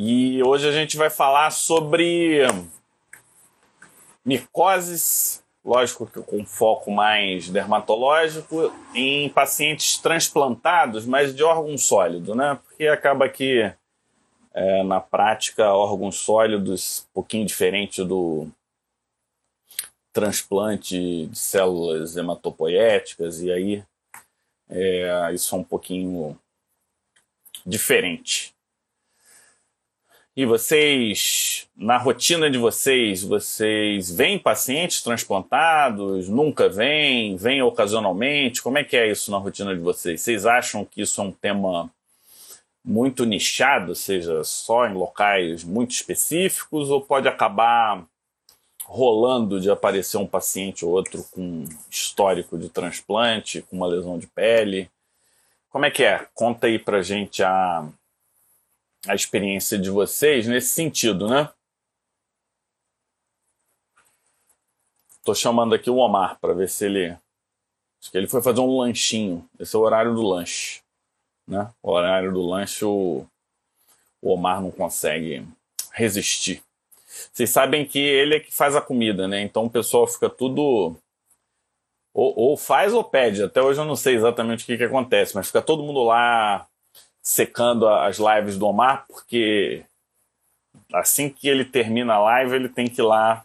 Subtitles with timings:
[0.00, 2.42] E hoje a gente vai falar sobre
[4.24, 12.60] micoses, lógico que com foco mais dermatológico, em pacientes transplantados, mas de órgão sólido, né?
[12.62, 13.74] Porque acaba que
[14.54, 18.46] é, na prática órgãos sólidos, um pouquinho diferente do
[20.12, 23.84] transplante de células hematopoéticas, e aí
[24.70, 26.38] é, isso é um pouquinho
[27.66, 28.56] diferente.
[30.38, 36.28] E vocês, na rotina de vocês, vocês veem pacientes transplantados?
[36.28, 37.34] Nunca vêm?
[37.34, 38.62] Vêm ocasionalmente?
[38.62, 40.20] Como é que é isso na rotina de vocês?
[40.20, 41.90] Vocês acham que isso é um tema
[42.84, 48.06] muito nichado, seja só em locais muito específicos, ou pode acabar
[48.84, 54.28] rolando de aparecer um paciente ou outro com histórico de transplante, com uma lesão de
[54.28, 54.88] pele?
[55.68, 56.28] Como é que é?
[56.32, 57.88] Conta aí pra gente a,
[59.06, 61.50] a experiência de vocês nesse sentido, né?
[65.24, 67.16] Tô chamando aqui o Omar para ver se ele.
[68.00, 69.48] Acho que ele foi fazer um lanchinho.
[69.58, 70.80] Esse é o horário do lanche.
[71.46, 71.70] Né?
[71.82, 73.26] O horário do lanche, o,
[74.22, 75.46] o Omar não consegue
[75.92, 76.62] resistir.
[77.32, 79.42] Vocês sabem que ele é que faz a comida, né?
[79.42, 80.96] Então o pessoal fica tudo.
[82.14, 83.42] Ou, ou faz ou pede.
[83.42, 86.66] Até hoje eu não sei exatamente o que, que acontece, mas fica todo mundo lá
[87.28, 89.84] secando as lives do Omar, porque
[90.94, 93.44] assim que ele termina a live, ele tem que ir lá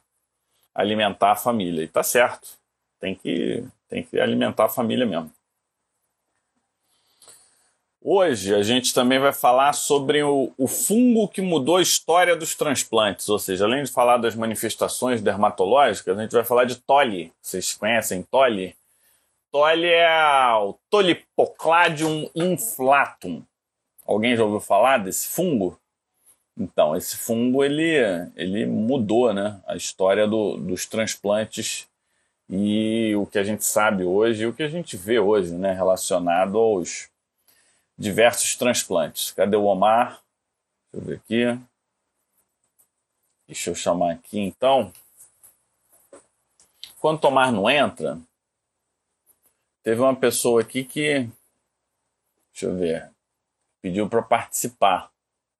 [0.73, 1.83] alimentar a família.
[1.83, 2.47] E tá certo.
[2.97, 5.29] Tem que, tem que alimentar a família mesmo.
[8.01, 12.55] Hoje a gente também vai falar sobre o, o, fungo que mudou a história dos
[12.55, 17.33] transplantes, ou seja, além de falar das manifestações dermatológicas, a gente vai falar de tole.
[17.41, 18.77] Vocês conhecem tole?
[19.51, 23.43] Tole é o Tolipocladium inflatum.
[24.05, 25.79] Alguém já ouviu falar desse fungo?
[26.57, 27.95] Então, esse fungo ele,
[28.35, 31.87] ele mudou né, a história do, dos transplantes
[32.49, 35.73] e o que a gente sabe hoje e o que a gente vê hoje né,
[35.73, 37.09] relacionado aos
[37.97, 39.31] diversos transplantes.
[39.31, 40.21] Cadê o Omar?
[40.91, 41.63] Deixa eu ver aqui.
[43.47, 44.93] Deixa eu chamar aqui então.
[46.99, 48.19] Quando o Omar não entra,
[49.81, 51.27] teve uma pessoa aqui que.
[52.51, 53.12] Deixa eu ver
[53.83, 55.11] pediu para participar.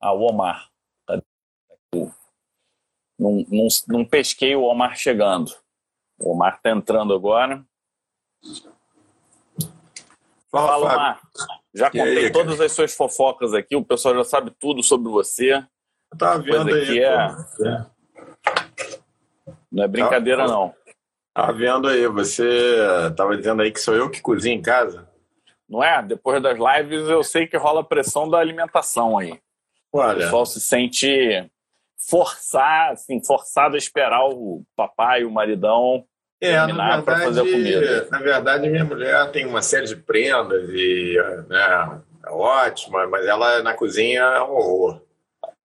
[0.01, 0.69] Ah, o Omar.
[3.19, 5.53] Não, não, não pesquei o Omar chegando.
[6.17, 7.63] O Omar está entrando agora.
[10.49, 11.21] Fala, Fala Omar.
[11.73, 15.65] Já contei aí, todas as suas fofocas aqui, o pessoal já sabe tudo sobre você.
[16.17, 16.99] Tá vendo aí.
[16.99, 17.27] É...
[19.71, 20.75] Não é brincadeira, tá, não.
[21.33, 22.77] Tá vendo aí, você
[23.09, 25.11] estava dizendo aí que sou eu que cozinho em casa?
[25.69, 26.01] Não é?
[26.01, 29.39] Depois das lives eu sei que rola pressão da alimentação aí.
[29.91, 30.13] Olha.
[30.13, 31.49] O pessoal se sente
[32.09, 36.03] forçar, assim, forçado a esperar o papai, o maridão
[36.41, 38.07] é, terminar para fazer a comida.
[38.11, 41.15] Na verdade, minha mulher tem uma série de prendas e
[41.47, 45.01] né, é ótima, mas ela na cozinha é um horror.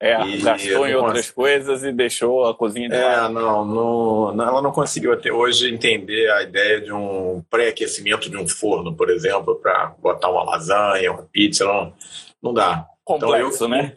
[0.00, 4.62] É, e gastou em outras coisas e deixou a cozinha de É, não, não, ela
[4.62, 9.56] não conseguiu até hoje entender a ideia de um pré-aquecimento de um forno, por exemplo,
[9.56, 11.92] para botar uma lasanha, uma pizza, não,
[12.40, 12.86] não dá.
[13.04, 13.92] Complexo, então, eu, né?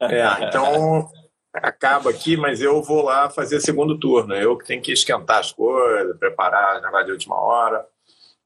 [0.00, 1.08] É, então
[1.52, 4.34] acaba aqui, mas eu vou lá fazer segundo turno.
[4.34, 7.86] Eu que tenho que esquentar as coisas, preparar as negócio de última hora.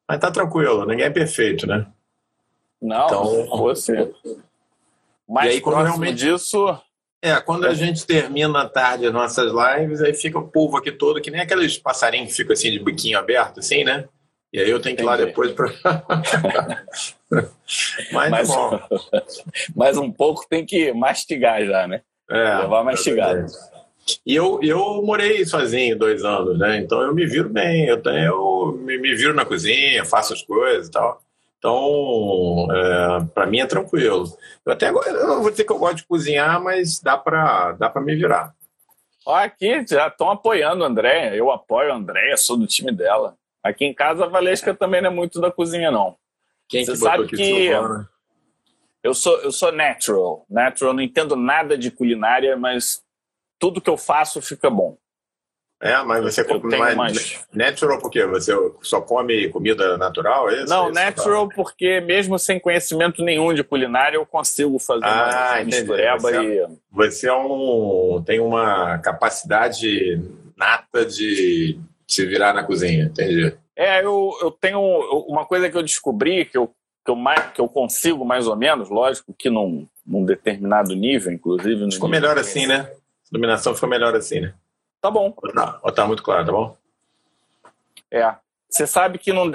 [0.08, 1.86] Mas tá tranquilo, ninguém é perfeito, né?
[2.80, 4.12] Não, então, você.
[5.28, 6.18] Mais e aí, próximo realmente...
[6.18, 6.78] disso.
[7.22, 10.92] É, quando a gente termina à tarde as nossas lives, aí fica o povo aqui
[10.92, 14.06] todo, que nem aqueles passarinhos que ficam assim de biquinho aberto, assim, né?
[14.52, 15.72] E aí eu tenho que ir lá depois para.
[18.12, 18.80] Mas mais, bom.
[19.74, 22.02] mais um pouco tem que mastigar já, né?
[22.30, 23.40] É, Levar mastigado.
[23.40, 23.76] É
[24.24, 26.78] e eu, eu morei sozinho dois anos, né?
[26.78, 30.42] Então eu me viro bem, eu, tenho, eu me, me viro na cozinha, faço as
[30.42, 31.20] coisas e tal.
[31.58, 34.26] Então, é, para mim é tranquilo.
[34.64, 37.92] Eu até eu não vou dizer que eu gosto de cozinhar, mas dá para dá
[38.00, 38.54] me virar.
[39.26, 41.34] Aqui já estão apoiando a Andréia.
[41.34, 43.36] Eu apoio a Andréia, sou do time dela.
[43.62, 46.16] Aqui em casa a Valesca também não é muito da cozinha, não.
[46.68, 47.70] Quem Você que sabe que
[49.02, 50.44] eu sou, eu sou natural.
[50.50, 53.02] Natural, não entendo nada de culinária, mas
[53.58, 54.98] tudo que eu faço fica bom.
[55.80, 60.70] É, mas você come mais, mais natural porque você só come comida natural, é isso?
[60.70, 65.64] Não, é natural porque mesmo sem conhecimento nenhum de culinária eu consigo fazer ah, uma
[65.64, 66.68] mistureba você, é e...
[66.90, 70.18] Você é um, tem uma capacidade
[70.56, 73.54] nata de se virar na cozinha, entendi.
[73.76, 74.80] É, eu, eu tenho
[75.28, 76.72] uma coisa que eu descobri, que eu
[77.06, 81.32] que eu, mais, que eu consigo mais ou menos, lógico que num, num determinado nível,
[81.32, 81.88] inclusive.
[81.92, 82.90] Ficou melhor assim, né?
[82.90, 84.54] A iluminação ficou melhor assim, né?
[85.00, 85.34] Tá bom.
[85.36, 86.76] Ou tá, tá muito claro, tá bom?
[88.10, 88.34] É.
[88.68, 89.52] Você sabe que num,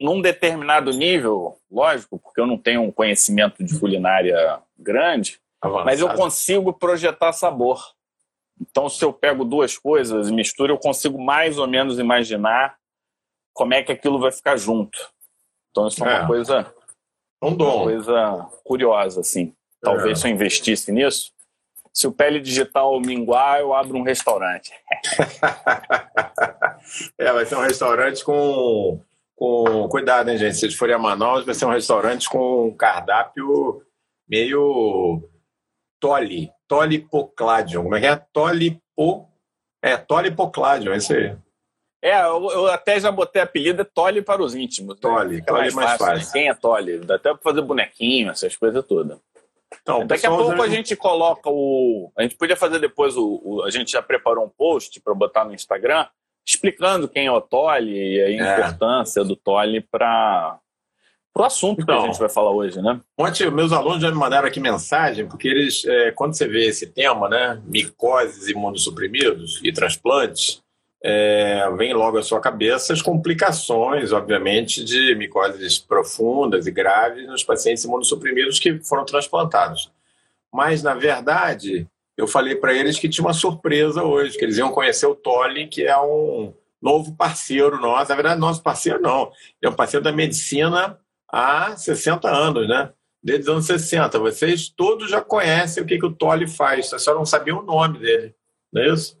[0.00, 5.86] num determinado nível, lógico, porque eu não tenho um conhecimento de culinária grande, Avançado.
[5.86, 7.94] mas eu consigo projetar sabor.
[8.60, 12.76] Então, se eu pego duas coisas e misturo, eu consigo mais ou menos imaginar
[13.52, 14.98] como é que aquilo vai ficar junto.
[15.70, 16.74] Então, isso é, é uma coisa.
[17.42, 17.76] Um dom.
[17.76, 19.54] Uma coisa curiosa, assim.
[19.80, 20.20] Talvez é.
[20.20, 21.32] se eu investisse nisso,
[22.00, 24.72] se o pele digital minguar, eu abro um restaurante.
[27.18, 29.04] é, vai ser um restaurante com,
[29.36, 29.86] com.
[29.90, 30.54] Cuidado, hein, gente?
[30.54, 33.82] Se vocês forem a Manaus, vai ser um restaurante com um cardápio
[34.26, 35.28] meio.
[36.00, 36.50] Toli.
[36.66, 37.82] Tolipocladion.
[37.82, 38.16] Como é que é?
[38.32, 39.28] Tolipo.
[39.82, 41.36] É, Tolipocladion, é isso aí.
[42.02, 44.94] É, eu, eu, até já botei apelido é Tolly para os íntimos.
[44.94, 45.00] Né?
[45.02, 46.06] Tolly, é mais, mais fácil.
[46.06, 46.26] fácil.
[46.26, 46.32] Né?
[46.32, 46.98] Quem é Tolly?
[47.00, 49.18] Dá até para fazer bonequinho, essas coisas todas.
[49.80, 52.12] Então, Daqui a pouco a gente coloca o.
[52.16, 53.40] A gente podia fazer depois o.
[53.42, 56.06] o a gente já preparou um post para botar no Instagram
[56.46, 58.58] explicando quem é o Tolly e a é.
[58.58, 60.58] importância do Tolly para
[61.36, 63.00] o assunto então, que a gente vai falar hoje, né?
[63.16, 66.86] Ontem, meus alunos já me mandaram aqui mensagem, porque eles, é, quando você vê esse
[66.88, 70.62] tema, né, micoses imunossuprimidos e transplantes,
[71.02, 77.42] é, vem logo à sua cabeça as complicações, obviamente, de micoses profundas e graves nos
[77.42, 79.90] pacientes imunossuprimidos que foram transplantados.
[80.52, 81.86] Mas, na verdade,
[82.16, 85.68] eu falei para eles que tinha uma surpresa hoje, que eles iam conhecer o Tolle,
[85.68, 88.10] que é um novo parceiro nosso.
[88.10, 89.32] Na verdade, nosso parceiro não,
[89.62, 90.98] é um parceiro da medicina
[91.28, 92.90] há 60 anos, né?
[93.22, 94.18] Desde os anos 60.
[94.18, 97.98] Vocês todos já conhecem o que, que o Tolle faz, só não sabiam o nome
[97.98, 98.34] dele,
[98.72, 99.19] não é isso?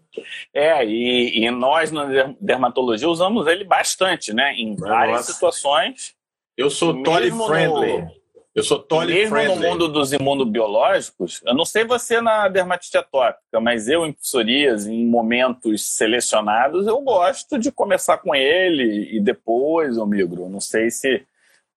[0.52, 4.54] É, e, e, nós na dermatologia usamos ele bastante, né?
[4.54, 5.32] Em várias Nossa.
[5.32, 6.14] situações.
[6.56, 8.02] Eu sou Tolly friendly.
[8.02, 8.20] No,
[8.54, 9.54] eu sou Tolly mesmo friendly.
[9.54, 14.92] no mundo dos imunobiológicos, eu não sei você na dermatite atópica, mas eu em psoríase,
[14.92, 20.48] em momentos selecionados, eu gosto de começar com ele e depois eu migro.
[20.48, 21.24] Não sei se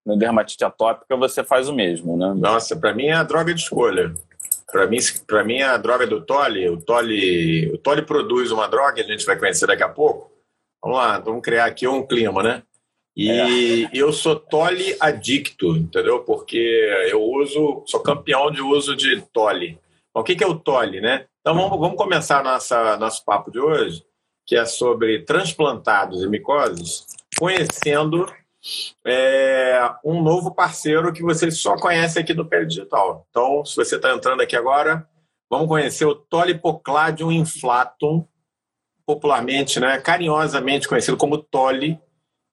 [0.05, 2.33] na dermatite atópica você faz o mesmo, né?
[2.35, 4.13] Nossa, para mim é a droga de escolha.
[4.73, 4.97] Para mim,
[5.27, 9.23] para mim a droga do Tolly, o Tolly, o Tolly produz uma droga, a gente
[9.23, 10.31] vai conhecer daqui a pouco.
[10.83, 12.63] Vamos lá, vamos criar aqui um clima, né?
[13.15, 13.89] E é.
[13.93, 16.21] eu sou Tolly adicto, entendeu?
[16.21, 16.57] Porque
[17.07, 19.77] eu uso, sou campeão de uso de Tolly.
[20.11, 21.27] O que, que é o Tolly, né?
[21.41, 24.03] Então vamos, vamos começar nossa, nosso papo de hoje,
[24.43, 27.05] que é sobre transplantados e micoses,
[27.37, 28.25] conhecendo
[29.05, 33.25] é um novo parceiro que vocês só conhecem aqui do Pé Digital.
[33.29, 35.07] Então, se você está entrando aqui agora,
[35.49, 38.25] vamos conhecer o Tolipocladium inflatum,
[39.05, 41.99] popularmente, né, carinhosamente conhecido como Toli,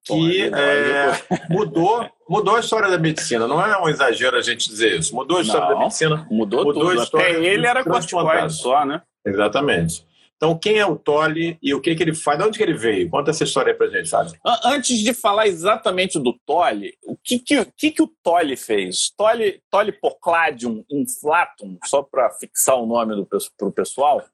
[0.04, 1.12] que é,
[1.48, 3.46] mudou, mudou a história da medicina.
[3.46, 5.14] Não é um exagero a gente dizer isso.
[5.14, 6.26] Mudou a história Não, da medicina.
[6.30, 7.00] Mudou, mudou tudo.
[7.00, 9.02] A história Até ele era corticoide só, né?
[9.24, 10.06] Exatamente.
[10.40, 12.38] Então, quem é o Tolle e o que, que ele faz?
[12.38, 13.10] De onde que ele veio?
[13.10, 14.32] Conta essa história aí pra gente, Fábio.
[14.64, 19.12] Antes de falar exatamente do Tolle, o que, que, que, que o Tolle fez?
[19.14, 23.28] Tolle, Tolle Pocladium inflatum, só para fixar o nome do,
[23.58, 24.24] pro pessoal,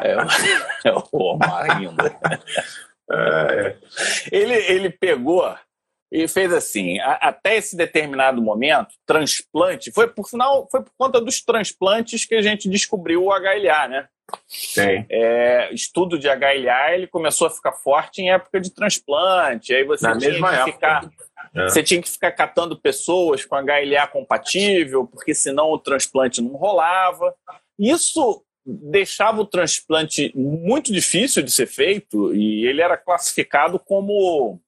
[0.00, 0.14] é,
[0.88, 2.16] é o Omar ainda.
[3.08, 3.76] É.
[4.32, 5.54] Ele, ele pegou
[6.10, 11.20] e fez assim, a, até esse determinado momento, transplante, foi por final, foi por conta
[11.20, 14.08] dos transplantes que a gente descobriu o HLA, né?
[14.48, 15.06] Sim.
[15.08, 19.72] É, estudo de HLA ele começou a ficar forte em época de transplante.
[19.72, 20.72] Aí você Na tinha mesma que época.
[20.72, 21.10] ficar.
[21.54, 21.68] É.
[21.68, 27.34] Você tinha que ficar catando pessoas com HLA compatível, porque senão o transplante não rolava.
[27.78, 34.60] Isso deixava o transplante muito difícil de ser feito e ele era classificado como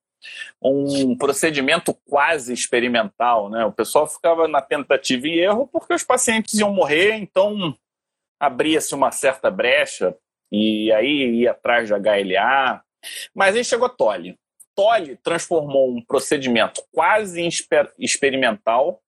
[0.60, 3.64] um procedimento quase experimental, né?
[3.64, 7.76] O pessoal ficava na tentativa e erro porque os pacientes iam morrer, então
[8.40, 10.16] abria-se uma certa brecha
[10.50, 12.82] e aí ia atrás de HLA.
[13.34, 14.38] Mas aí chegou Tolle.
[14.74, 17.46] Tolle transformou um procedimento quase
[17.98, 19.02] experimental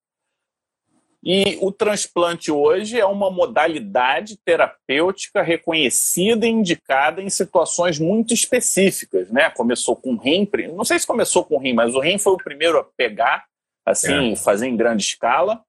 [1.22, 9.30] e o transplante hoje é uma modalidade terapêutica reconhecida e indicada em situações muito específicas,
[9.30, 9.50] né?
[9.50, 12.32] Começou com o rim, não sei se começou com o rim, mas o rim foi
[12.32, 13.44] o primeiro a pegar,
[13.84, 14.36] assim, é.
[14.36, 15.62] fazer em grande escala.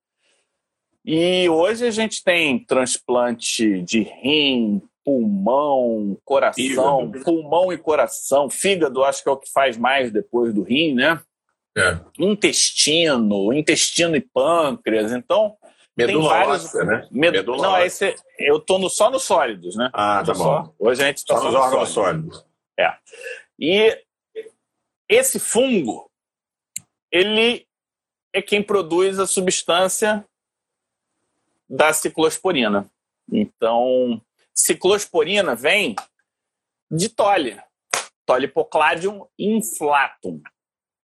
[1.04, 7.26] E hoje a gente tem transplante de rim, pulmão, coração, fígado.
[7.26, 11.20] pulmão e coração, fígado acho que é o que faz mais depois do rim, né?
[11.78, 12.00] É.
[12.20, 15.58] Intestino, intestino e pâncreas, então
[15.96, 16.66] Medula tem vários...
[16.66, 17.08] óssea, né?
[17.12, 17.32] Med...
[17.32, 18.16] Medula Não, esse...
[18.38, 18.90] eu estou no...
[18.90, 19.90] só nos sólidos, né?
[19.94, 20.74] Ah, tá bom.
[20.78, 22.36] Hoje a gente está só, só nos órgãos sólidos.
[22.36, 22.52] sólidos.
[22.78, 22.98] É.
[23.60, 24.04] E
[25.08, 26.10] esse fungo,
[27.12, 27.68] ele
[28.34, 30.26] é quem produz a substância
[31.70, 32.90] da ciclosporina.
[33.32, 34.22] Então,
[34.54, 35.96] ciclosporina vem
[36.90, 37.62] de tole,
[38.26, 40.42] Tolipocladium inflatum.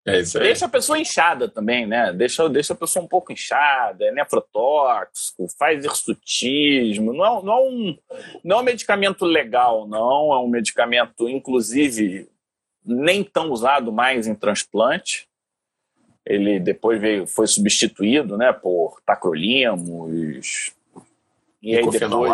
[0.07, 0.45] É isso aí.
[0.45, 2.13] Deixa a pessoa inchada também, né?
[2.13, 7.13] Deixa, deixa a pessoa um pouco inchada, é nefrotóxico, faz hirsutismo.
[7.13, 7.99] Não é, não, é um,
[8.45, 10.33] não é um medicamento legal, não.
[10.33, 12.29] É um medicamento, inclusive,
[12.85, 15.29] nem tão usado mais em transplante.
[16.25, 20.73] Ele depois veio, foi substituído né, por tacrolimus.
[21.61, 22.33] E aí depois.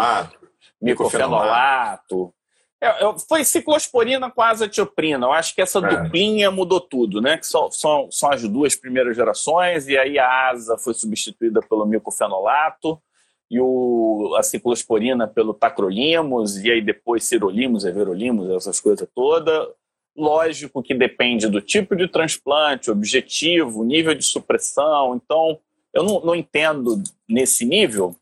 [0.80, 2.34] Micofenolato.
[2.82, 2.92] É,
[3.28, 5.26] foi ciclosporina com azatioprina.
[5.26, 5.82] Eu acho que essa é.
[5.82, 7.38] duplinha mudou tudo, né?
[7.38, 11.86] Que são, são, são as duas primeiras gerações, e aí a asa foi substituída pelo
[11.86, 13.00] micofenolato,
[13.48, 19.68] e o, a ciclosporina pelo tacrolimus, e aí depois cirolimos, everolimus, essas coisas todas.
[20.16, 25.14] Lógico que depende do tipo de transplante, objetivo, nível de supressão.
[25.14, 25.56] Então,
[25.94, 28.16] eu não, não entendo nesse nível,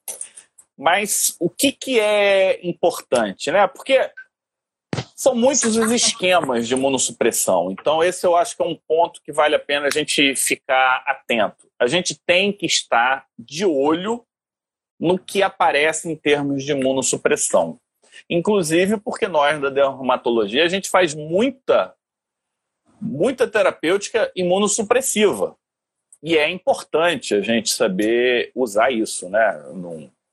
[0.76, 3.66] mas o que, que é importante, né?
[3.66, 4.10] Porque
[5.20, 7.70] são muitos os esquemas de imunossupressão.
[7.70, 11.04] Então, esse eu acho que é um ponto que vale a pena a gente ficar
[11.06, 11.68] atento.
[11.78, 14.24] A gente tem que estar de olho
[14.98, 17.78] no que aparece em termos de imunossupressão.
[18.30, 21.94] Inclusive porque nós da dermatologia a gente faz muita
[22.98, 25.54] muita terapêutica imunossupressiva.
[26.22, 29.62] E é importante a gente saber usar isso, né?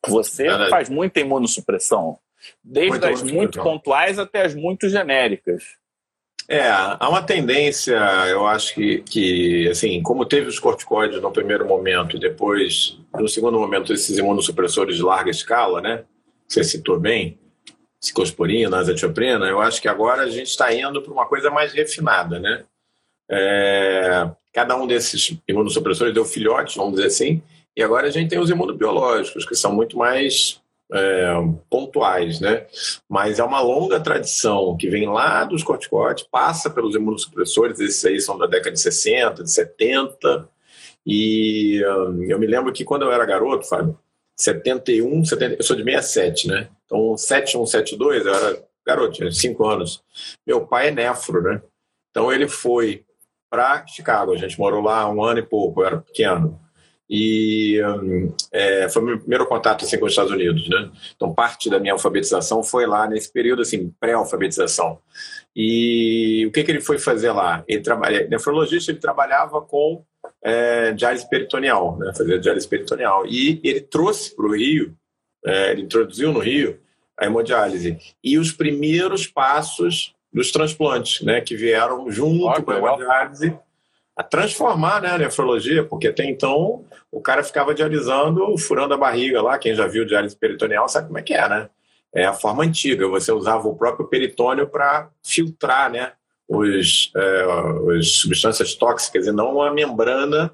[0.08, 2.18] Você faz muita imunossupressão.
[2.64, 5.64] Desde muito as muito pontuais até as muito genéricas.
[6.50, 7.98] É, há uma tendência,
[8.30, 13.28] eu acho que, que, assim, como teve os corticoides no primeiro momento e depois, no
[13.28, 16.06] segundo momento, esses imunossupressores de larga escala, né?
[16.48, 17.38] Você citou bem,
[18.00, 22.40] ciclosporina, azatioprina, eu acho que agora a gente está indo para uma coisa mais refinada,
[22.40, 22.64] né?
[23.30, 27.44] É, cada um desses imunossupressores deu filhotes, vamos dizer assim,
[27.76, 30.62] e agora a gente tem os imunobiológicos, que são muito mais
[30.94, 31.34] é,
[31.70, 32.66] pontuais, né?
[33.10, 38.22] Mas é uma longa tradição que vem lá dos corticoides, passa pelos imunossupressores, esses aí
[38.22, 40.50] são da década de 60, de 70,
[41.06, 43.98] e hum, eu me lembro que quando eu era garoto, Fábio,
[44.38, 46.70] 71, 70, eu sou de 67, né?
[46.86, 50.04] Então, 71, 72, eu era garoto, tinha 5 anos.
[50.46, 51.62] Meu pai é nefro, né?
[52.12, 53.06] Então, ele foi
[53.50, 56.60] para Chicago, a gente morou lá um ano e pouco, eu era pequeno.
[57.10, 60.92] E um, é, foi o meu primeiro contato assim, com os Estados Unidos, né?
[61.16, 65.00] Então, parte da minha alfabetização foi lá nesse período, assim, pré-alfabetização.
[65.56, 67.64] E o que, que ele foi fazer lá?
[67.68, 70.04] Ele trabalha, nefrologista, ele trabalhava com
[70.44, 72.12] é, diálise peritoneal, né?
[72.16, 73.26] Fazia diálise peritoneal.
[73.26, 74.94] E ele trouxe para o Rio,
[75.46, 76.78] é, ele introduziu no Rio
[77.18, 77.98] a hemodiálise.
[78.22, 81.40] E os primeiros passos dos transplantes, né?
[81.40, 83.58] Que vieram junto com a hemodiálise
[84.18, 89.44] a transformar né, a nefrologia, porque até então o cara ficava dialisando, furando a barriga
[89.44, 89.60] lá.
[89.60, 91.70] Quem já viu diálise peritoneal sabe como é que é, né?
[92.12, 96.14] É a forma antiga, você usava o próprio peritônio para filtrar né,
[96.48, 100.52] os, é, as substâncias tóxicas e não a membrana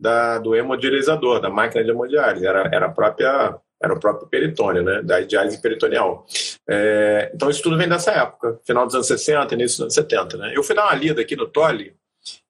[0.00, 2.44] da, do hemodializador, da máquina de hemodiálise.
[2.44, 6.26] Era, era, a própria, era o próprio peritônio, né, da diálise peritoneal.
[6.68, 10.36] É, então isso tudo vem dessa época, final dos anos 60, início dos anos 70.
[10.36, 10.52] Né?
[10.56, 11.94] Eu fui dar uma lida aqui no Tolle,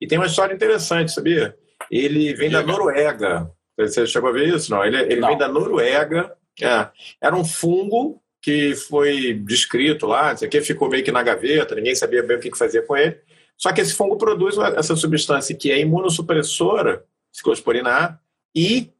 [0.00, 1.56] e tem uma história interessante, sabia?
[1.90, 3.50] Ele vem da Noruega.
[3.78, 4.70] Você chegou a ver isso?
[4.70, 5.28] Não, ele, ele Não.
[5.28, 6.36] vem da Noruega.
[6.62, 6.88] É.
[7.20, 11.94] Era um fungo que foi descrito lá, isso aqui ficou meio que na gaveta, ninguém
[11.94, 13.18] sabia bem o que fazer com ele.
[13.56, 18.18] Só que esse fungo produz essa substância que é imunossupressora, ciclosporina A,
[18.54, 18.90] e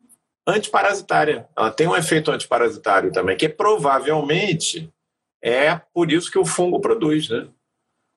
[0.46, 1.46] antiparasitária.
[1.56, 4.90] Ela tem um efeito antiparasitário também, que provavelmente
[5.42, 7.46] é por isso que o fungo produz, né?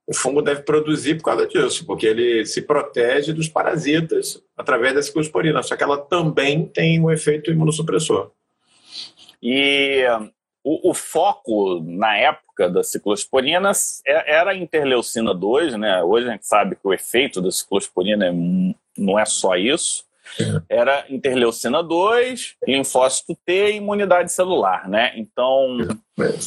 [0.07, 5.03] O fungo deve produzir por causa disso, porque ele se protege dos parasitas através da
[5.03, 8.31] ciclosporina, só que ela também tem um efeito imunossupressor.
[9.43, 10.05] E
[10.63, 13.71] o, o foco na época da ciclosporina
[14.05, 16.01] é, era a interleucina 2, né?
[16.01, 18.31] Hoje a gente sabe que o efeito da ciclosporina é,
[18.97, 20.06] não é só isso,
[20.69, 25.13] era interleucina 2, linfócito T e imunidade celular, né?
[25.15, 25.77] Então,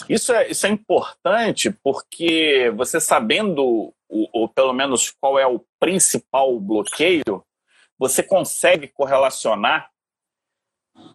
[0.09, 6.59] isso é, isso é importante porque você sabendo, ou pelo menos qual é o principal
[6.59, 7.45] bloqueio,
[7.99, 9.91] você consegue correlacionar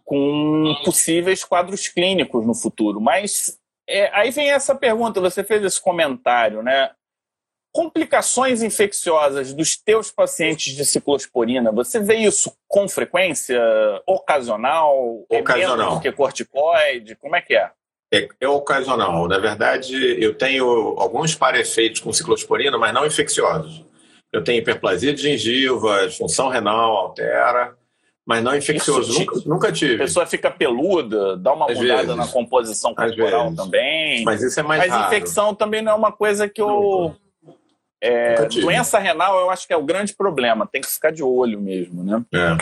[0.03, 3.01] com possíveis quadros clínicos no futuro.
[3.01, 6.91] Mas é, aí vem essa pergunta, você fez esse comentário, né?
[7.75, 13.61] Complicações infecciosas dos teus pacientes de ciclosporina, você vê isso com frequência?
[14.07, 15.25] Ocasional?
[15.29, 15.91] Ocasional.
[15.91, 17.17] É do que corticoide?
[17.17, 17.69] Como é que é?
[18.13, 18.29] é?
[18.39, 19.27] É, ocasional.
[19.27, 20.65] Na verdade, eu tenho
[20.97, 23.83] alguns para-efeitos com ciclosporina, mas não infecciosos.
[24.31, 27.75] Eu tenho hiperplasia de gengiva, função renal altera,
[28.25, 29.95] Mas não infeccioso, Isso, nunca, nunca tive.
[29.95, 32.15] A pessoa fica peluda, dá uma Às mudada vezes.
[32.15, 34.23] na composição corporal também.
[34.23, 35.07] Mas isso é mais Mas raro.
[35.07, 37.13] infecção também não é uma coisa que eu...
[38.05, 41.59] É, doença renal eu acho que é o grande problema, tem que ficar de olho
[41.59, 42.23] mesmo, né?
[42.33, 42.57] É.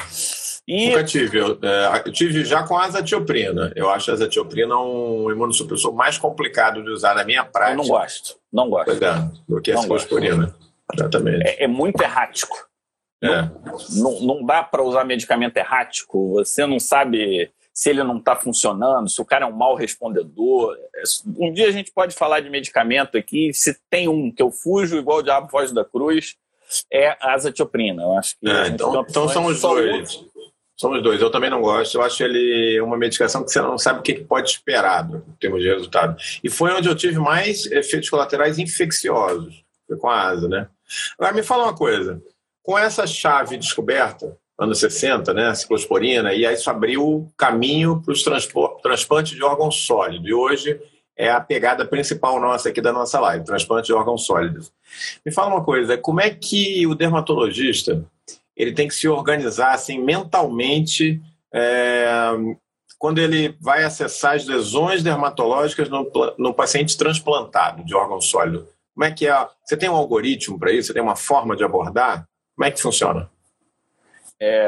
[0.67, 0.89] E...
[0.89, 1.37] Nunca tive.
[1.37, 3.73] Eu, é, tive já com a azatioprina.
[3.75, 7.73] Eu acho a azatioprina um imunossupressor mais complicado de usar na minha prática.
[7.73, 8.35] Eu não gosto.
[8.51, 8.85] Não gosto.
[8.85, 10.55] Pois é, do que a ciclosporina.
[10.93, 11.45] Exatamente.
[11.45, 12.55] É, é, muito errático.
[13.21, 13.49] É.
[13.95, 16.33] Não, não dá para usar medicamento errático.
[16.33, 20.77] Você não sabe se ele não está funcionando, se o cara é um mau respondedor.
[21.37, 23.51] Um dia a gente pode falar de medicamento aqui.
[23.53, 26.35] Se tem um que eu fujo, igual o diabo foge da cruz,
[26.91, 28.03] é a azatioprina.
[28.03, 30.23] Eu acho que é, então, então são os dois.
[30.75, 31.21] Somos dois.
[31.21, 31.95] Eu também não gosto.
[31.97, 35.61] Eu acho ele uma medicação que você não sabe o que pode esperar em termos
[35.61, 36.15] de resultado.
[36.43, 39.63] E foi onde eu tive mais efeitos colaterais infecciosos.
[39.87, 40.67] Foi com a asa, né?
[41.17, 42.21] Agora, me fala uma coisa.
[42.61, 48.13] Com essa chave descoberta, anos 60, né, a ciclosporina, e aí isso abriu caminho para
[48.13, 48.23] os
[48.81, 50.27] transplantes de órgãos sólidos.
[50.27, 50.79] E hoje
[51.17, 54.71] é a pegada principal nossa aqui da nossa live, transplante de órgãos sólidos.
[55.25, 58.03] Me fala uma coisa, como é que o dermatologista
[58.55, 61.19] ele tem que se organizar assim mentalmente
[61.53, 62.31] é,
[62.99, 68.67] quando ele vai acessar as lesões dermatológicas no, no paciente transplantado de órgão sólido.
[68.93, 69.47] Como é que é?
[69.65, 70.87] Você tem um algoritmo para isso?
[70.87, 72.25] Você tem uma forma de abordar?
[72.55, 73.29] Como é que funciona?
[74.41, 74.67] É...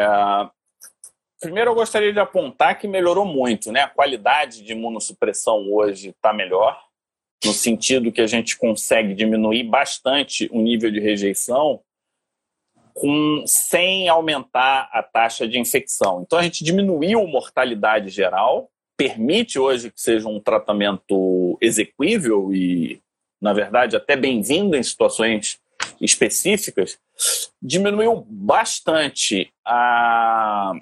[1.40, 3.82] Primeiro, eu gostaria de apontar que melhorou muito, né?
[3.82, 6.82] A qualidade de imunossupressão hoje está melhor,
[7.44, 11.82] no sentido que a gente consegue diminuir bastante o nível de rejeição
[12.96, 16.22] com, sem aumentar a taxa de infecção.
[16.22, 23.02] Então a gente diminuiu a mortalidade geral, permite hoje que seja um tratamento exequível e,
[23.42, 25.60] na verdade, até bem-vindo em situações
[26.02, 27.00] específicas,
[27.62, 30.74] diminuiu bastante a,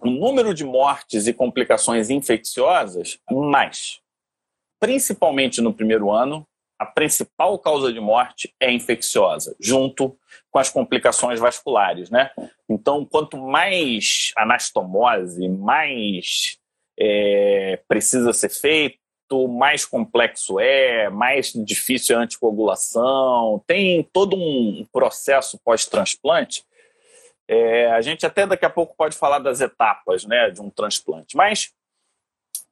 [0.00, 4.00] o número de mortes e complicações infecciosas, mas,
[4.80, 6.46] principalmente no primeiro ano,
[6.78, 10.18] a principal causa de morte é infecciosa, junto
[10.50, 12.30] com as complicações vasculares, né?
[12.68, 16.58] Então, quanto mais anastomose, mais
[16.98, 18.98] é, precisa ser feito,
[19.48, 26.64] mais complexo é, mais difícil é a anticoagulação, tem todo um processo pós-transplante.
[27.48, 31.36] É, a gente até daqui a pouco pode falar das etapas né, de um transplante,
[31.36, 31.72] mas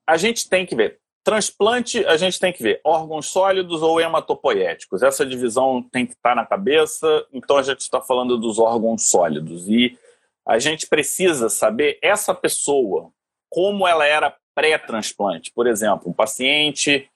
[0.06, 5.02] a gente tem que ver Transplante, a gente tem que ver órgãos sólidos ou hematopoéticos.
[5.02, 9.68] Essa divisão tem que estar na cabeça, então a gente está falando dos órgãos sólidos.
[9.68, 9.98] E
[10.46, 13.12] a gente precisa saber essa pessoa,
[13.50, 15.50] como ela era pré-transplante.
[15.54, 17.08] Por exemplo, um paciente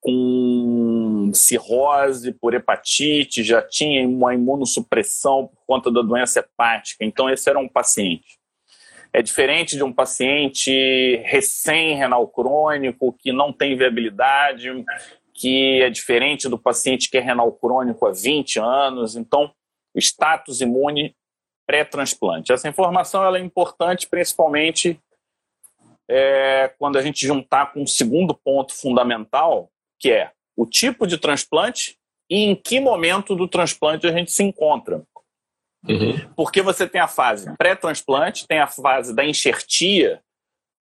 [0.00, 7.04] com cirrose por hepatite, já tinha uma imunossupressão por conta da doença hepática.
[7.04, 8.38] Então, esse era um paciente.
[9.12, 14.68] É diferente de um paciente recém-renal crônico, que não tem viabilidade,
[15.34, 19.16] que é diferente do paciente que é renal crônico há 20 anos.
[19.16, 19.52] Então,
[19.94, 21.14] o status imune
[21.66, 22.52] pré-transplante.
[22.52, 25.00] Essa informação ela é importante principalmente
[26.14, 31.16] é, quando a gente juntar com o segundo ponto fundamental, que é o tipo de
[31.16, 31.96] transplante
[32.28, 35.02] e em que momento do transplante a gente se encontra.
[35.88, 36.18] Uhum.
[36.36, 40.22] Porque você tem a fase pré-transplante, tem a fase da enxertia,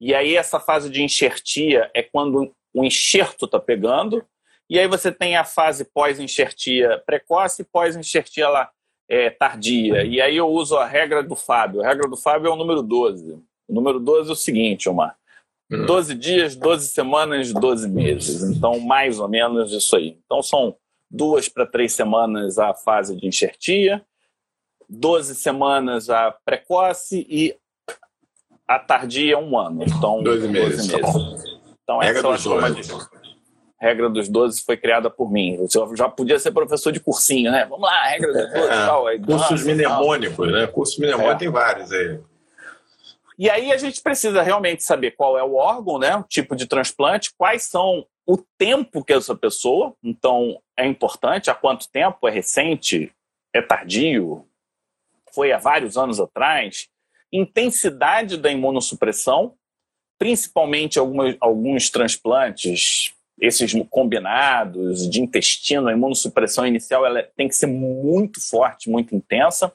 [0.01, 4.25] e aí essa fase de enxertia é quando o enxerto está pegando,
[4.69, 8.69] e aí você tem a fase pós-enxertia precoce e pós-enxertia lá,
[9.09, 10.03] é, tardia.
[10.03, 11.81] E aí eu uso a regra do Fábio.
[11.81, 13.33] A regra do Fábio é o número 12.
[13.67, 15.17] O número 12 é o seguinte, Omar.
[15.71, 16.19] 12 uhum.
[16.19, 18.43] dias, 12 semanas, 12 meses.
[18.43, 20.17] Então, mais ou menos isso aí.
[20.25, 20.75] Então, são
[21.09, 24.03] duas para três semanas a fase de enxertia,
[24.89, 27.55] 12 semanas a precoce e
[28.67, 29.83] a tardia um ano.
[29.83, 30.87] Então, 12 meses.
[30.87, 31.43] 12 meses.
[31.83, 33.07] Então, regra essa dos 12.
[33.79, 35.57] regra dos 12 foi criada por mim.
[35.73, 37.65] Eu já podia ser professor de cursinho, né?
[37.65, 39.07] Vamos lá, regra dos 12 é, tal.
[39.07, 40.67] Aí, cursos mnemônicos, né?
[40.67, 41.37] Cursos mnemônicos é.
[41.37, 42.19] tem vários aí.
[43.41, 46.15] E aí a gente precisa realmente saber qual é o órgão, né?
[46.15, 49.95] O tipo de transplante, quais são o tempo que essa pessoa.
[50.03, 52.27] Então, é importante, há quanto tempo?
[52.27, 53.11] É recente?
[53.51, 54.47] É tardio?
[55.33, 56.87] foi há vários anos atrás,
[57.31, 59.55] intensidade da imunossupressão,
[60.19, 67.67] principalmente algumas, alguns transplantes, esses combinados de intestino, a imunossupressão inicial ela tem que ser
[67.67, 69.73] muito forte, muito intensa.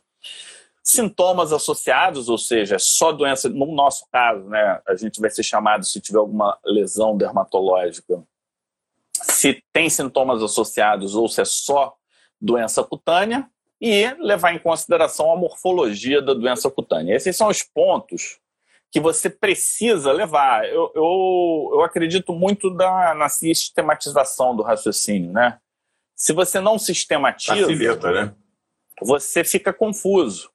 [0.86, 5.84] Sintomas associados, ou seja, só doença, no nosso caso, né, a gente vai ser chamado
[5.84, 8.22] se tiver alguma lesão dermatológica,
[9.12, 11.96] se tem sintomas associados ou se é só
[12.40, 17.14] doença cutânea, e levar em consideração a morfologia da doença cutânea.
[17.14, 18.38] Esses são os pontos
[18.90, 20.66] que você precisa levar.
[20.66, 25.58] Eu, eu, eu acredito muito da, na sistematização do raciocínio, né?
[26.14, 28.34] Se você não sistematiza, Facilita, né?
[29.02, 30.50] você fica confuso.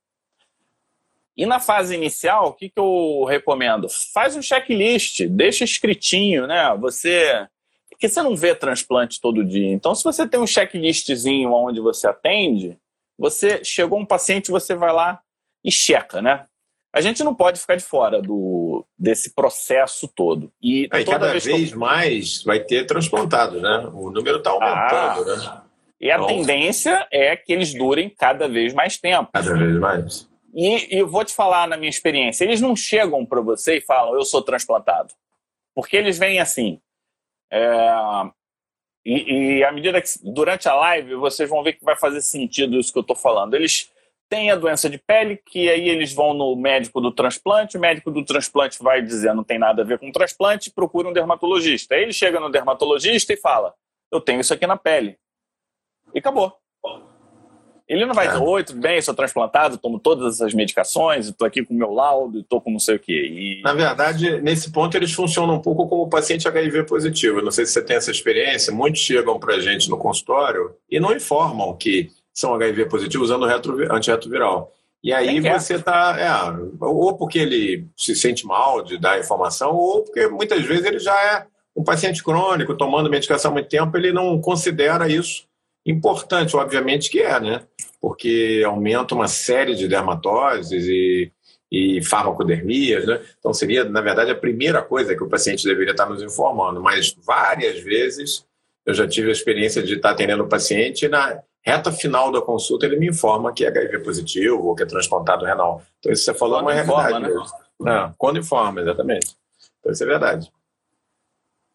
[1.35, 3.87] E na fase inicial, o que, que eu recomendo?
[4.13, 6.75] Faz um checklist, deixa escritinho, né?
[6.79, 7.47] Você.
[7.89, 9.71] Porque você não vê transplante todo dia.
[9.71, 12.77] Então, se você tem um checklistzinho onde você atende,
[13.17, 15.21] você chegou um paciente, você vai lá
[15.63, 16.45] e checa, né?
[16.93, 20.51] A gente não pode ficar de fora do, desse processo todo.
[20.61, 21.79] E Aí, cada vez, vez eu...
[21.79, 23.89] mais vai ter transplantado, né?
[23.93, 25.61] O número está aumentando, ah, né?
[26.01, 26.27] E a então...
[26.27, 29.29] tendência é que eles durem cada vez mais tempo.
[29.31, 30.30] Cada vez mais.
[30.53, 33.81] E, e eu vou te falar na minha experiência, eles não chegam para você e
[33.81, 35.13] falam, eu sou transplantado.
[35.73, 36.79] Porque eles vêm assim.
[37.51, 37.93] É...
[39.03, 42.79] E, e à medida que durante a live vocês vão ver que vai fazer sentido
[42.79, 43.55] isso que eu estou falando.
[43.55, 43.91] Eles
[44.31, 48.09] tem a doença de pele, que aí eles vão no médico do transplante, o médico
[48.09, 51.95] do transplante vai dizer não tem nada a ver com transplante, procura um dermatologista.
[51.95, 53.73] Aí ele chega no dermatologista e fala:
[54.09, 55.17] Eu tenho isso aqui na pele.
[56.13, 56.57] E acabou.
[57.91, 61.61] Ele não vai dizer, oi, tudo bem, sou transplantado, tomo todas essas medicações, estou aqui
[61.61, 63.11] com o meu laudo, estou com não sei o quê.
[63.11, 63.61] E...
[63.63, 67.41] Na verdade, nesse ponto, eles funcionam um pouco como paciente HIV positivo.
[67.41, 68.71] Não sei se você tem essa experiência.
[68.71, 73.43] Muitos chegam para a gente no consultório e não informam que são HIV positivo usando
[73.43, 74.71] antirretroviral.
[75.03, 76.15] E aí é você está.
[76.17, 80.99] É, ou porque ele se sente mal de dar informação, ou porque muitas vezes ele
[80.99, 85.50] já é um paciente crônico, tomando medicação há muito tempo, ele não considera isso
[85.85, 87.65] importante, obviamente que é, né?
[87.99, 91.31] Porque aumenta uma série de dermatoses e,
[91.71, 93.21] e farmacodermias, né?
[93.39, 96.81] Então seria, na verdade, a primeira coisa que o paciente deveria estar nos informando.
[96.81, 98.45] Mas várias vezes
[98.85, 102.41] eu já tive a experiência de estar atendendo o paciente e na, reta final da
[102.41, 105.81] consulta ele me informa que é HIV positivo ou que é transplantado renal.
[105.99, 107.35] Então isso você falou quando é uma informa, realidade.
[107.35, 107.45] Né?
[107.79, 109.37] Não, quando informa, exatamente.
[109.79, 110.51] Então isso é verdade.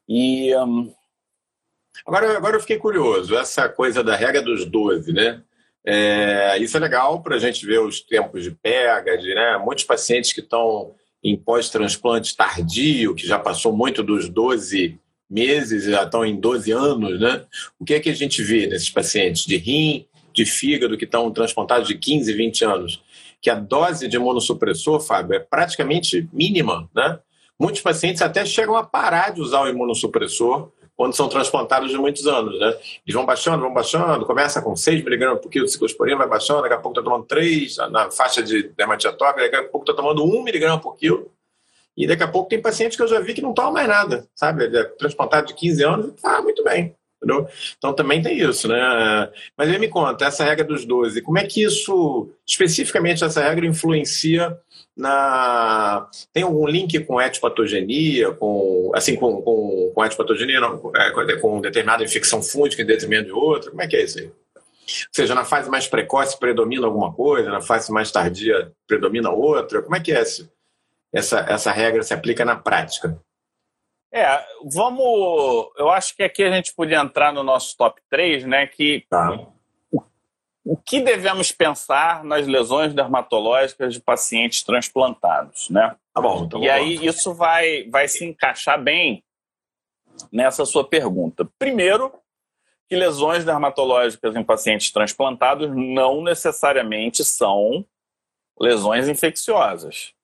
[0.09, 0.93] E um...
[2.05, 5.43] agora, agora eu fiquei curioso, essa coisa da regra dos 12, né?
[5.89, 9.85] É, isso é legal para a gente ver os tempos de pega, de né, muitos
[9.85, 14.99] pacientes que estão em pós-transplante tardio, que já passou muito dos 12
[15.31, 17.45] meses, já estão em 12 anos, né?
[17.79, 21.31] O que é que a gente vê nesses pacientes de rim, de fígado, que estão
[21.31, 23.03] transplantados de 15, 20 anos?
[23.41, 27.19] Que a dose de imunossupressor, Fábio, é praticamente mínima, né?
[27.59, 32.27] Muitos pacientes até chegam a parar de usar o imunossupressor quando são transplantados de muitos
[32.27, 32.69] anos, né?
[33.07, 36.63] Eles vão baixando, vão baixando, começa com 6 miligramas por quilo de ciclosporina, vai baixando,
[36.63, 39.93] daqui a pouco está tomando 3 na faixa de dermatite atópica, daqui a pouco está
[39.93, 41.31] tomando 1 miligrama por quilo,
[41.97, 44.27] e daqui a pouco tem pacientes que eu já vi que não tomam mais nada,
[44.35, 44.65] sabe?
[44.65, 46.95] Ele é transplantado de 15 anos e tá muito bem.
[47.17, 47.49] Entendeu?
[47.79, 48.79] Então também tem isso, né?
[49.57, 53.67] Mas aí me conta, essa regra dos 12, como é que isso, especificamente essa regra,
[53.67, 54.57] influencia
[54.97, 56.09] na.
[56.33, 62.05] Tem algum link com etipatogenia, com assim, com, com, com etipatogenia, não, é, com determinada
[62.05, 63.71] infecção fúngica em detrimento de outra?
[63.71, 64.27] Como é que é isso aí?
[64.27, 69.83] Ou seja, na fase mais precoce predomina alguma coisa, na fase mais tardia predomina outra?
[69.83, 70.49] Como é que é isso?
[71.13, 73.19] essa, essa regra se aplica na prática?
[74.13, 75.71] É, vamos.
[75.77, 78.67] Eu acho que aqui a gente podia entrar no nosso top 3, né?
[78.67, 79.47] Que tá.
[80.67, 85.97] O, que devemos pensar nas lesões dermatológicas de pacientes transplantados, né?
[86.13, 86.45] Tá bom.
[86.45, 89.23] Então e aí isso vai, vai se encaixar bem
[90.33, 91.49] nessa sua pergunta.
[91.59, 92.13] Primeiro,
[92.89, 97.85] que lesões dermatológicas em pacientes transplantados não necessariamente são
[98.59, 100.17] lesões infecciosas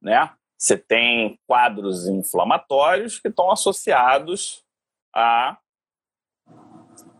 [0.00, 0.32] né?
[0.56, 4.64] Você tem quadros inflamatórios que estão associados
[5.14, 5.58] a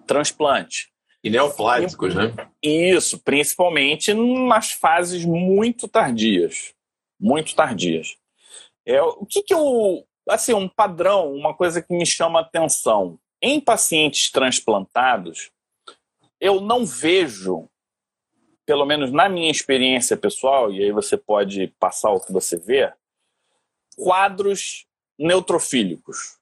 [0.07, 0.90] transplante.
[1.23, 2.33] E neoplásicos, né?
[2.63, 6.75] Isso, principalmente nas fases muito tardias.
[7.19, 8.17] Muito tardias.
[8.87, 10.05] É, o que, que eu.
[10.29, 13.19] Assim, um padrão, uma coisa que me chama atenção.
[13.43, 15.51] Em pacientes transplantados,
[16.41, 17.69] eu não vejo
[18.71, 22.93] pelo menos na minha experiência pessoal, e aí você pode passar o que você vê,
[23.97, 24.87] quadros
[25.19, 26.39] neutrofílicos.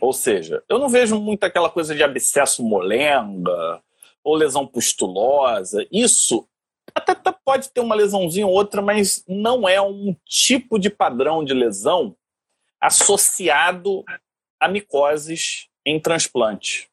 [0.00, 3.80] Ou seja, eu não vejo muito aquela coisa de abscesso molenga
[4.24, 5.86] ou lesão pustulosa.
[5.90, 6.46] Isso
[6.94, 11.54] até, pode ter uma lesãozinha ou outra, mas não é um tipo de padrão de
[11.54, 12.16] lesão
[12.80, 14.04] associado
[14.58, 16.88] a micoses em transplante.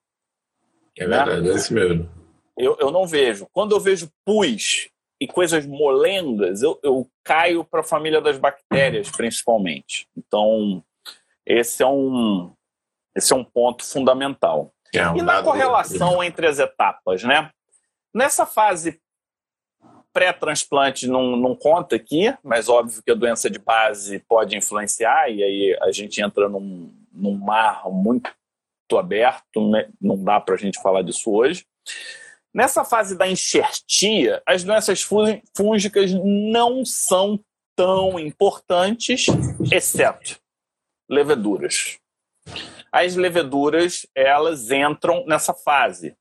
[0.97, 1.51] É verdade, né?
[1.51, 2.17] é isso mesmo
[2.57, 3.47] eu, eu não vejo.
[3.53, 4.89] Quando eu vejo pus
[5.21, 10.07] e coisas molengas, eu, eu caio para a família das bactérias, principalmente.
[10.17, 10.83] Então,
[11.45, 12.51] esse é um,
[13.15, 14.73] esse é um ponto fundamental.
[14.93, 17.51] É um e na correlação entre as etapas, né?
[18.13, 18.99] Nessa fase
[20.13, 25.43] pré-transplante não, não conta aqui, mas óbvio que a doença de base pode influenciar, e
[25.43, 28.33] aí a gente entra num, num mar muito
[28.97, 29.89] aberto, né?
[30.01, 31.65] não dá para a gente falar disso hoje.
[32.51, 35.07] Nessa fase da enxertia, as doenças
[35.55, 37.39] fúngicas não são
[37.75, 39.27] tão importantes,
[39.71, 40.39] exceto
[41.07, 41.99] leveduras.
[42.91, 46.15] As leveduras, elas entram nessa fase.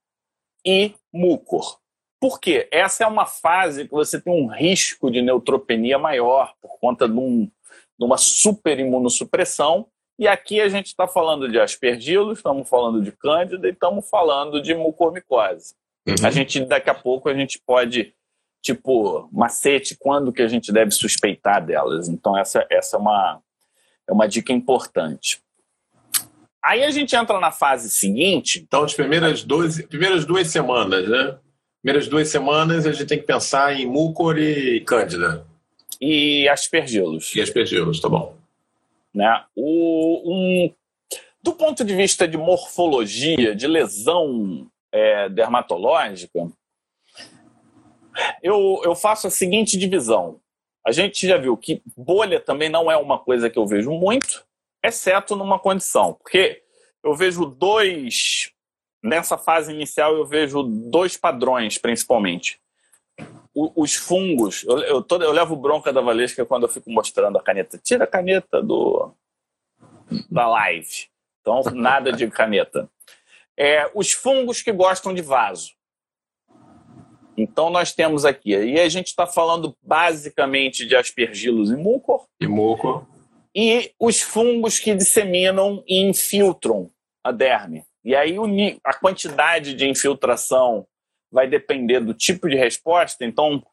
[0.64, 1.78] E mucor.
[2.20, 2.68] Por quê?
[2.72, 7.14] Essa é uma fase que você tem um risco de neutropenia maior por conta de,
[7.14, 9.86] um, de uma superimunossupressão.
[10.18, 14.62] E aqui a gente está falando de aspergilos, estamos falando de cândida e estamos falando
[14.62, 15.74] de mucormicose.
[16.08, 16.14] Uhum.
[16.26, 18.14] A gente, daqui a pouco, a gente pode,
[18.62, 22.08] tipo, macete, quando que a gente deve suspeitar delas.
[22.08, 23.42] Então, essa, essa é, uma,
[24.08, 25.40] é uma dica importante.
[26.66, 28.60] Aí a gente entra na fase seguinte.
[28.66, 31.38] Então, as primeiras, 12, primeiras duas semanas, né?
[31.80, 35.46] Primeiras duas semanas a gente tem que pensar em mucor e cândida.
[36.00, 37.32] E aspergilos.
[37.36, 38.36] E aspergilos, tá bom.
[39.14, 39.44] Né?
[39.54, 40.74] O, um,
[41.40, 46.48] do ponto de vista de morfologia, de lesão é, dermatológica,
[48.42, 50.40] eu, eu faço a seguinte divisão.
[50.84, 54.44] A gente já viu que bolha também não é uma coisa que eu vejo muito,
[54.86, 56.62] exceto numa condição, porque
[57.02, 58.52] eu vejo dois.
[59.02, 62.60] Nessa fase inicial, eu vejo dois padrões, principalmente.
[63.54, 67.78] Os fungos, eu, eu, eu levo bronca da Valesca quando eu fico mostrando a caneta.
[67.78, 69.12] Tira a caneta do
[70.30, 71.08] da live.
[71.40, 72.90] Então, nada de caneta
[73.56, 75.72] é, os fungos que gostam de vaso.
[77.36, 82.26] Então nós temos aqui, e a gente está falando basicamente de aspergilos e mucor.
[82.40, 83.06] E mucor.
[83.56, 86.90] E os fungos que disseminam e infiltram
[87.24, 87.84] a derme.
[88.04, 88.36] E aí
[88.84, 90.86] a quantidade de infiltração
[91.32, 93.24] vai depender do tipo de resposta.
[93.24, 93.64] Então,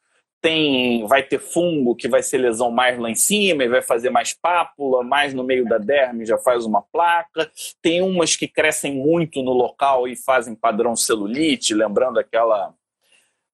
[0.41, 4.10] tem vai ter fungo que vai ser lesão mais lá em cima e vai fazer
[4.10, 7.52] mais pápula, mais no meio da derme já faz uma placa.
[7.82, 12.74] Tem umas que crescem muito no local e fazem padrão celulite, lembrando aquela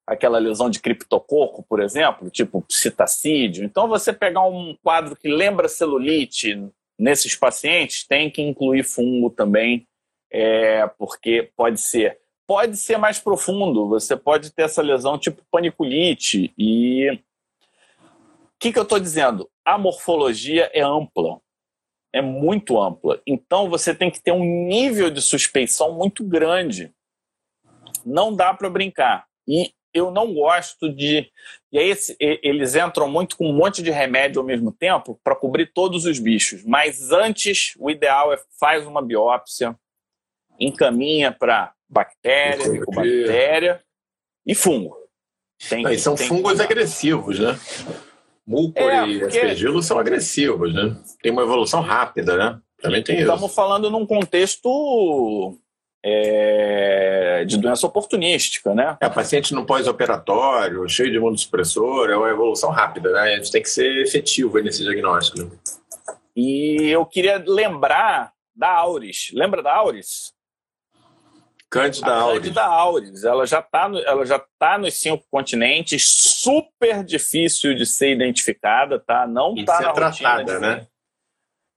[0.10, 3.64] aquela lesão de criptococo, por exemplo, tipo citacídio.
[3.64, 6.68] Então você pegar um quadro que lembra celulite
[6.98, 9.88] nesses pacientes, tem que incluir fungo também,
[10.32, 12.18] é, porque pode ser
[12.48, 16.52] pode ser mais profundo, você pode ter essa lesão tipo paniculite.
[16.58, 17.20] E o
[18.60, 19.48] que, que eu estou dizendo?
[19.64, 21.40] A morfologia é ampla,
[22.12, 23.22] é muito ampla.
[23.28, 26.92] Então você tem que ter um nível de suspeição muito grande.
[28.04, 29.28] Não dá para brincar.
[29.48, 31.30] E eu não gosto de.
[31.72, 35.72] E aí eles entram muito com um monte de remédio ao mesmo tempo para cobrir
[35.74, 36.64] todos os bichos.
[36.64, 39.76] Mas antes, o ideal é faz uma biópsia,
[40.60, 43.84] encaminha para bactéria, micobactéria
[44.46, 44.96] e fungo.
[45.68, 47.60] Tem, Não, e são fungos agressivos, né?
[48.48, 49.82] Muco é, e porque...
[49.84, 50.96] são agressivos, né?
[51.22, 52.60] Tem uma evolução rápida, né?
[52.82, 53.54] Também tem Estamos isso.
[53.54, 55.58] falando num contexto
[56.04, 58.98] é, de doença oportunística, né?
[59.02, 63.22] É, paciente no pós-operatório, cheio de imunossupressor, é uma evolução rápida, né?
[63.22, 65.40] A gente tem que ser efetivo nesse diagnóstico.
[65.40, 65.58] Né?
[66.36, 69.32] E eu queria lembrar da Auris.
[69.34, 70.34] Lembra da Auris?
[71.70, 72.40] Cândida auris.
[72.40, 78.12] Cândida auris, ela já está ela já tá nos cinco continentes, super difícil de ser
[78.12, 79.28] identificada, tá?
[79.28, 80.60] Não está na tratada, rotina.
[80.60, 80.88] né?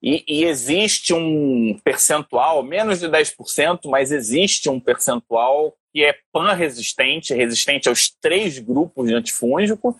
[0.02, 7.34] E, e, existe um percentual, menos de 10%, mas existe um percentual que é pan-resistente,
[7.34, 9.94] resistente aos três grupos de antifúngico,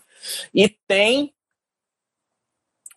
[0.53, 1.31] e tem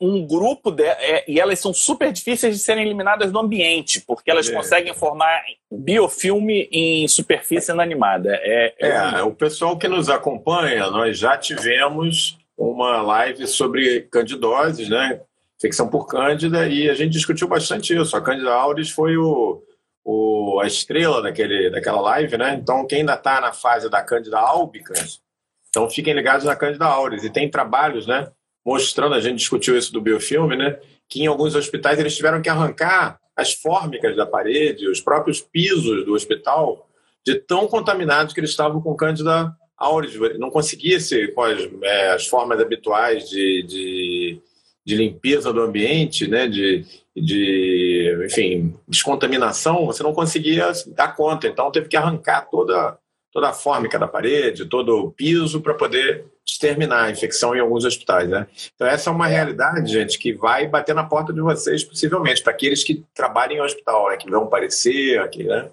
[0.01, 4.31] um grupo de, é, e elas são super difíceis de serem eliminadas do ambiente, porque
[4.31, 4.53] elas é.
[4.53, 8.35] conseguem formar biofilme em superfície inanimada.
[8.43, 14.89] É, é, é, o pessoal que nos acompanha, nós já tivemos uma live sobre candidoses,
[14.89, 15.21] né?
[15.59, 18.17] Infecção por cândida, e a gente discutiu bastante isso.
[18.17, 19.63] A Cândida auris foi o,
[20.05, 22.55] o, a estrela daquele, daquela live, né?
[22.55, 25.21] Então, quem ainda está na fase da Cândida albicans,
[25.69, 27.25] então fiquem ligados na Cândida auris.
[27.25, 28.31] E tem trabalhos, né?
[28.67, 30.77] mostrando, a gente discutiu isso do biofilme, né?
[31.09, 36.05] Que em alguns hospitais eles tiveram que arrancar as fórmicas da parede, os próprios pisos
[36.05, 36.89] do hospital,
[37.25, 40.19] de tão contaminados que eles estavam com Cândida auris.
[40.37, 44.43] Não conseguia ser com as, é, as formas habituais de, de,
[44.87, 46.47] de, limpeza do ambiente, né?
[46.47, 51.49] De, de, enfim, descontaminação, você não conseguia dar conta.
[51.49, 52.97] Então teve que arrancar toda,
[53.33, 57.85] toda a fórmica da parede, todo o piso para poder exterminar a infecção em alguns
[57.85, 58.47] hospitais, né?
[58.75, 62.53] Então essa é uma realidade, gente, que vai bater na porta de vocês, possivelmente, para
[62.53, 64.17] aqueles que trabalham em hospital, né?
[64.17, 65.69] Que vão aparecer aqui, né?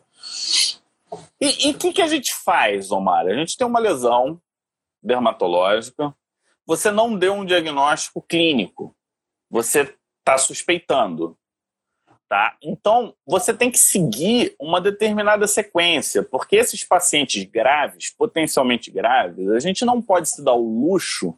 [1.40, 3.28] E o que, que a gente faz, Omar?
[3.28, 4.42] A gente tem uma lesão
[5.02, 6.14] dermatológica,
[6.66, 8.96] você não deu um diagnóstico clínico,
[9.54, 11.38] você está suspeitando.
[12.28, 12.58] Tá?
[12.64, 19.60] Então, você tem que seguir uma determinada sequência, porque esses pacientes graves, potencialmente graves, a
[19.60, 21.38] gente não pode se dar o luxo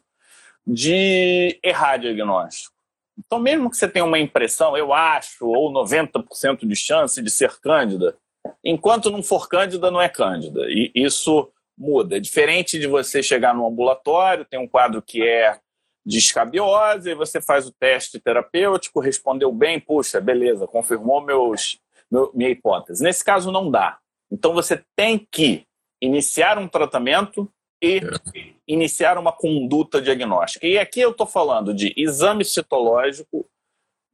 [0.66, 2.74] de errar diagnóstico.
[3.18, 7.60] Então, mesmo que você tenha uma impressão, eu acho, ou 90% de chance de ser
[7.60, 8.16] cândida,
[8.64, 10.62] enquanto não for cândida, não é cândida.
[10.68, 12.16] E isso muda.
[12.16, 15.60] É diferente de você chegar no ambulatório, tem um quadro que é
[16.06, 22.30] de escabiose, e você faz o teste terapêutico, respondeu bem, puxa, beleza, confirmou meus, meu,
[22.32, 23.02] minha hipótese.
[23.02, 23.98] Nesse caso, não dá.
[24.30, 25.66] Então, você tem que
[26.00, 27.50] iniciar um tratamento
[27.82, 28.52] e é.
[28.68, 30.64] iniciar uma conduta diagnóstica.
[30.64, 33.44] E aqui eu estou falando de exame citológico.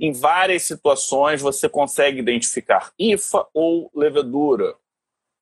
[0.01, 4.75] Em várias situações você consegue identificar IFA ou levedura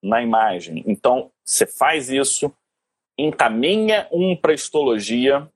[0.03, 0.83] na imagem.
[0.87, 2.53] Então, você faz isso,
[3.17, 5.49] encaminha um para histologia,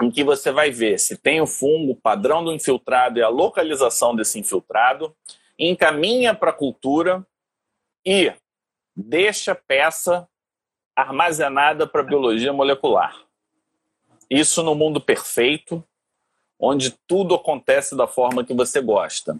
[0.00, 3.28] em que você vai ver se tem o fungo, o padrão do infiltrado e a
[3.28, 5.14] localização desse infiltrado,
[5.58, 7.26] encaminha para a cultura
[8.04, 8.32] e
[8.96, 10.28] deixa peça
[10.94, 13.16] armazenada para biologia molecular.
[14.30, 15.84] Isso no mundo perfeito,
[16.58, 19.38] onde tudo acontece da forma que você gosta.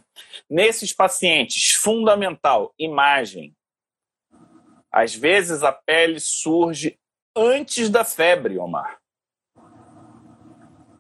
[0.49, 3.55] Nesses pacientes, fundamental, imagem.
[4.91, 6.99] Às vezes a pele surge
[7.37, 8.99] antes da febre, Omar.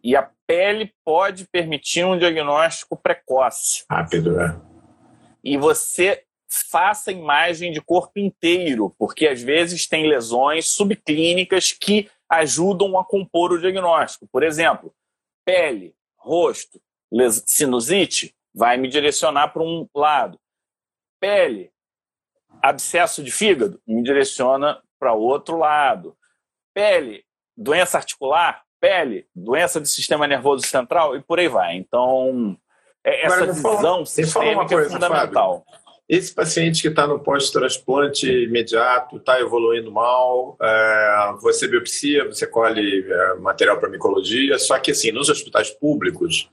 [0.02, 3.84] E a pele pode permitir um diagnóstico precoce.
[3.90, 4.60] Rápido, né?
[5.42, 12.98] E você faça imagem de corpo inteiro, porque às vezes tem lesões subclínicas que ajudam
[12.98, 14.26] a compor o diagnóstico.
[14.30, 14.94] Por exemplo,
[15.44, 16.80] pele, rosto,
[17.46, 20.38] sinusite, vai me direcionar para um lado.
[21.20, 21.70] Pele,
[22.62, 26.16] abscesso de fígado, me direciona para outro lado.
[26.74, 27.24] Pele,
[27.56, 31.76] doença articular, pele, doença do sistema nervoso central e por aí vai.
[31.76, 32.56] Então,
[33.04, 35.64] é, essa Agora, visão fala, sistêmica coisa, é fundamental.
[35.64, 35.88] Fábio.
[36.08, 43.04] Esse paciente que está no pós-transplante imediato, está evoluindo mal, é, você biopsia, você colhe
[43.06, 46.48] é, material para micologia, só que assim, nos hospitais públicos,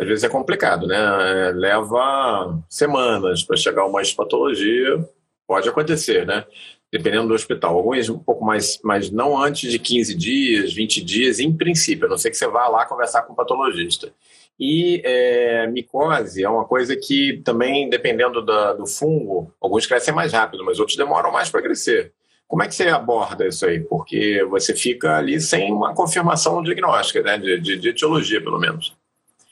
[0.00, 0.96] às vezes é complicado, né?
[0.96, 5.08] É, leva semanas para chegar uma histopatologia,
[5.46, 6.44] pode acontecer, né?
[6.90, 7.76] Dependendo do hospital.
[7.76, 12.08] Alguns um pouco mais, mas não antes de 15 dias, 20 dias, em princípio, a
[12.08, 14.12] não ser que você vá lá conversar com o patologista.
[14.58, 20.32] E é, micose é uma coisa que também, dependendo da, do fungo, alguns crescem mais
[20.32, 22.12] rápido, mas outros demoram mais para crescer.
[22.48, 23.78] Como é que você aborda isso aí?
[23.78, 27.36] Porque você fica ali sem uma confirmação diagnóstica, né?
[27.36, 28.96] de, de, de etiologia, pelo menos.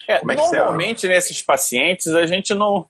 [0.09, 2.87] É, é normalmente, nesses pacientes, a gente não.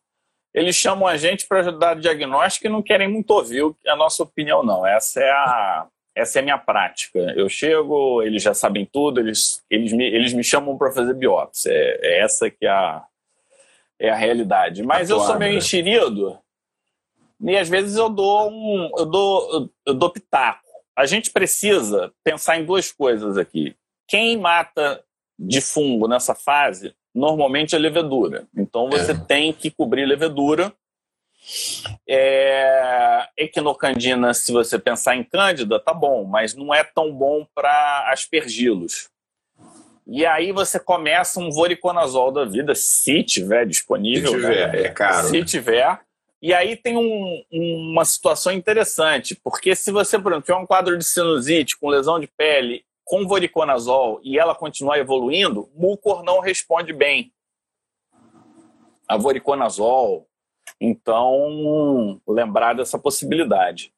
[0.57, 4.65] Eles chamam a gente para dar diagnóstico e não querem muito ouvir a nossa opinião,
[4.65, 4.87] não.
[4.87, 7.19] Essa é a, essa é a minha prática.
[7.37, 11.71] Eu chego, eles já sabem tudo, eles, eles, me, eles me chamam para fazer biópsia.
[11.71, 13.05] É, é, essa que é a,
[14.01, 14.83] é a realidade.
[14.83, 15.59] Mas Atuar, eu sou meio né?
[15.59, 16.39] enxerido
[17.39, 20.65] e às vezes eu dou um, eu dou, eu dou pitaco.
[20.97, 23.77] A gente precisa pensar em duas coisas aqui.
[24.09, 25.05] Quem mata
[25.39, 28.47] de fungo nessa fase normalmente é levedura.
[28.55, 29.15] Então você é.
[29.15, 30.73] tem que cobrir levedura
[32.09, 38.11] é, equinocandina, se você pensar em cândida, tá bom, mas não é tão bom para
[38.13, 39.09] aspergilos.
[40.07, 44.31] E aí você começa um voriconazol da vida, se tiver disponível.
[44.31, 44.83] Se tiver, né?
[44.83, 45.29] é caro.
[45.29, 46.01] Se tiver.
[46.43, 50.97] E aí tem um, uma situação interessante, porque se você, por exemplo, tiver um quadro
[50.97, 56.93] de sinusite com lesão de pele com voriconazol e ela continuar evoluindo, mucor não responde
[56.93, 57.33] bem.
[59.09, 60.27] A voriconazol,
[60.81, 63.93] então, lembrar dessa possibilidade.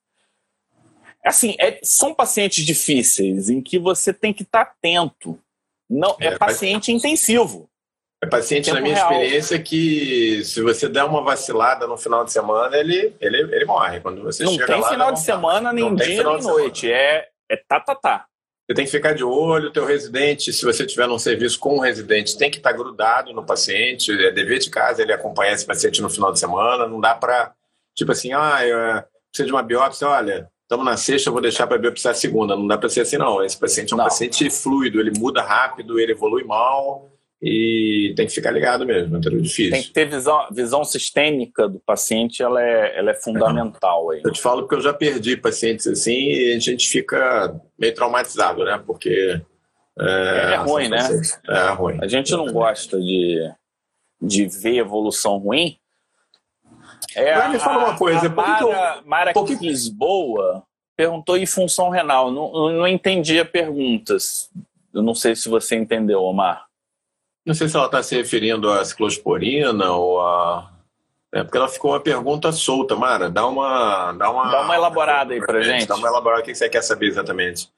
[1.24, 5.38] Assim, é, são pacientes difíceis em que você tem que estar atento.
[5.88, 7.68] Não, é, é paciente intensivo.
[8.22, 9.12] É paciente, na minha real.
[9.12, 14.00] experiência, que se você der uma vacilada no final de semana, ele, ele, ele morre.
[14.00, 16.92] Quando você não chega tem lá, final de semana, nem dia, nem noite.
[16.92, 18.26] É, é tá, tá, tá.
[18.68, 21.76] Você tem que ficar de olho, o teu residente, se você tiver num serviço com
[21.76, 25.64] um residente, tem que estar grudado no paciente, é dever de casa ele acompanhar esse
[25.64, 27.54] paciente no final de semana, não dá para,
[27.94, 31.40] tipo assim, ah, eu é, preciso de uma biópsia, olha, estamos na sexta, eu vou
[31.40, 34.04] deixar para biopsiar segunda, não dá para ser assim não, esse paciente é um não.
[34.04, 37.10] paciente fluido, ele muda rápido, ele evolui mal,
[37.40, 39.70] e tem que ficar ligado mesmo, é difícil.
[39.70, 44.10] Tem que ter visão, visão sistêmica do paciente, ela é, ela é fundamental.
[44.10, 44.20] Aí.
[44.24, 48.64] Eu te falo porque eu já perdi pacientes assim e a gente fica meio traumatizado,
[48.64, 48.82] né?
[48.84, 49.40] Porque.
[50.00, 50.98] É, é ruim, né?
[51.48, 51.98] É ruim.
[52.02, 53.52] A gente não gosta de,
[54.20, 55.78] de ver evolução ruim.
[57.14, 60.64] É, Mas me fala uma coisa, a Mara, Mara Lisboa,
[60.96, 62.32] perguntou em função renal.
[62.32, 64.16] Não, não entendi a pergunta.
[64.92, 66.67] Eu não sei se você entendeu, Omar.
[67.48, 70.70] Não sei se ela está se referindo à ciclosporina ou a.
[71.32, 73.30] É porque ela ficou uma pergunta solta, Mara.
[73.30, 74.12] Dá uma.
[74.12, 75.86] Dá uma, dá uma elaborada aí pra gente.
[75.86, 76.42] Dá uma elaborada.
[76.42, 77.70] O que você quer saber exatamente?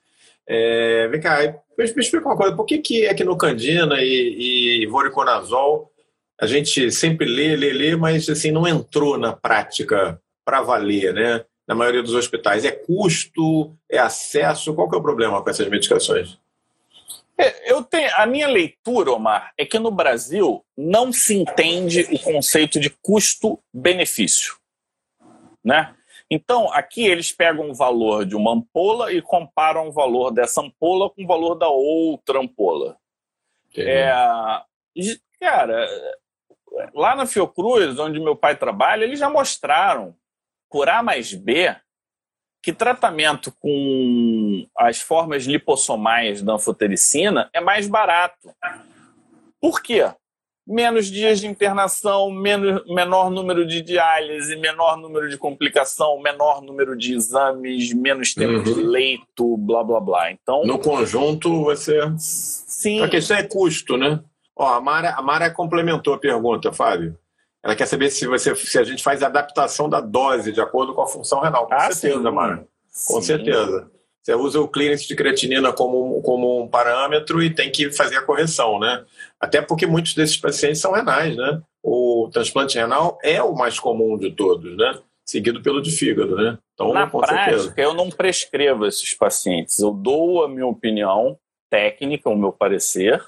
[0.45, 1.39] É, vem cá,
[1.79, 2.57] me explica uma coisa.
[2.57, 5.89] Por que, que é que no Candina e, e Voriconazol
[6.41, 11.45] a gente sempre lê, lê, lê, mas assim não entrou na prática para valer, né?
[11.69, 12.65] Na maioria dos hospitais.
[12.65, 14.75] É custo, é acesso?
[14.75, 16.41] Qual que é o problema com essas medicações?
[17.41, 22.19] É, eu tenho, a minha leitura, Omar, é que no Brasil não se entende o
[22.19, 24.59] conceito de custo-benefício.
[25.65, 25.97] Né?
[26.31, 31.09] Então, aqui eles pegam o valor de uma ampola e comparam o valor dessa ampola
[31.09, 32.99] com o valor da outra ampola.
[33.75, 34.13] É,
[35.41, 35.89] cara,
[36.95, 40.15] lá na Fiocruz, onde meu pai trabalha, eles já mostraram
[40.69, 41.75] por A mais B
[42.63, 48.51] que tratamento com as formas lipossomais da anfotericina é mais barato.
[49.61, 50.11] Por quê?
[50.67, 56.97] Menos dias de internação, menos, menor número de diálise, menor número de complicação, menor número
[56.97, 58.63] de exames, menos tempo uhum.
[58.63, 60.31] de leito, blá blá blá.
[60.31, 62.01] Então, no conjunto, você.
[62.19, 63.03] Sim.
[63.03, 64.23] A questão é custo, né?
[64.55, 67.19] Ó, a Mara, a Mara complementou a pergunta, Fábio.
[67.63, 71.03] Ela quer saber se, você, se a gente faz adaptação da dose de acordo com
[71.03, 71.67] a função renal.
[71.67, 72.35] Com ah, certeza, sim.
[72.35, 72.67] Mara.
[73.07, 73.23] Com sim.
[73.23, 73.91] certeza.
[74.23, 78.23] Você usa o clearance de creatinina como, como um parâmetro e tem que fazer a
[78.23, 79.05] correção, né?
[79.39, 81.63] Até porque muitos desses pacientes são renais, né?
[81.83, 84.99] O transplante renal é o mais comum de todos, né?
[85.25, 86.59] Seguido pelo de fígado, né?
[86.75, 87.75] Então, Na com prática, certeza.
[87.77, 89.79] eu não prescrevo esses pacientes.
[89.79, 91.39] Eu dou a minha opinião
[91.71, 93.23] técnica, o meu parecer,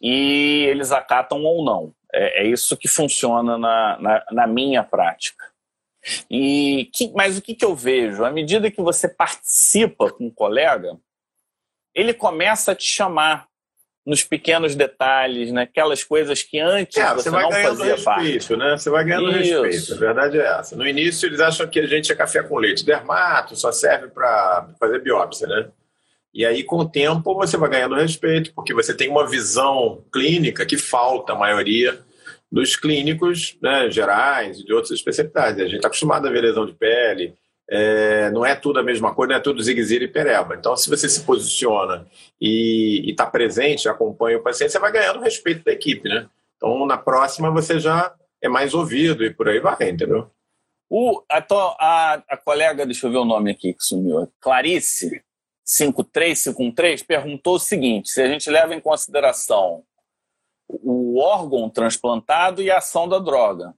[0.00, 1.92] e eles acatam ou não.
[2.12, 5.44] É, é isso que funciona na, na, na minha prática.
[6.30, 8.24] E que, mas o que, que eu vejo?
[8.24, 10.96] À medida que você participa com um colega,
[11.94, 13.48] ele começa a te chamar
[14.06, 16.06] nos pequenos detalhes, naquelas né?
[16.08, 18.56] coisas que antes é, você, você não fazia respeito, parte.
[18.56, 18.78] né?
[18.78, 19.62] Você vai ganhando Isso.
[19.62, 19.94] respeito.
[19.94, 20.76] A verdade é essa.
[20.76, 22.86] No início eles acham que a gente é café com leite.
[22.86, 25.68] Dermato só serve para fazer biópsia, né?
[26.36, 30.66] E aí, com o tempo, você vai ganhando respeito, porque você tem uma visão clínica
[30.66, 31.98] que falta a maioria
[32.52, 35.62] dos clínicos né, gerais e de outras especialidades.
[35.62, 37.34] A gente está acostumado a ver lesão de pele,
[37.70, 40.54] é, não é tudo a mesma coisa, não é tudo zigue e pereba.
[40.54, 42.06] Então, se você se posiciona
[42.38, 46.28] e está presente, acompanha o paciente, você vai ganhando respeito da equipe, né?
[46.58, 50.30] Então, na próxima, você já é mais ouvido e por aí vai, entendeu?
[50.90, 51.38] O, a,
[51.80, 55.24] a, a colega, deixa eu ver o nome aqui que sumiu, Clarice,
[55.66, 59.84] 5353 perguntou o seguinte: se a gente leva em consideração
[60.68, 63.74] o órgão transplantado e a ação da droga.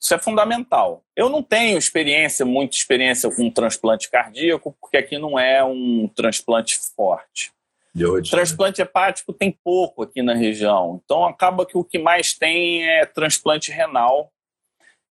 [0.00, 1.02] Isso é fundamental.
[1.16, 6.78] Eu não tenho experiência, muita experiência com transplante cardíaco, porque aqui não é um transplante
[6.94, 7.50] forte.
[7.96, 8.84] Hoje, transplante né?
[8.84, 11.00] hepático tem pouco aqui na região.
[11.04, 14.30] Então acaba que o que mais tem é transplante renal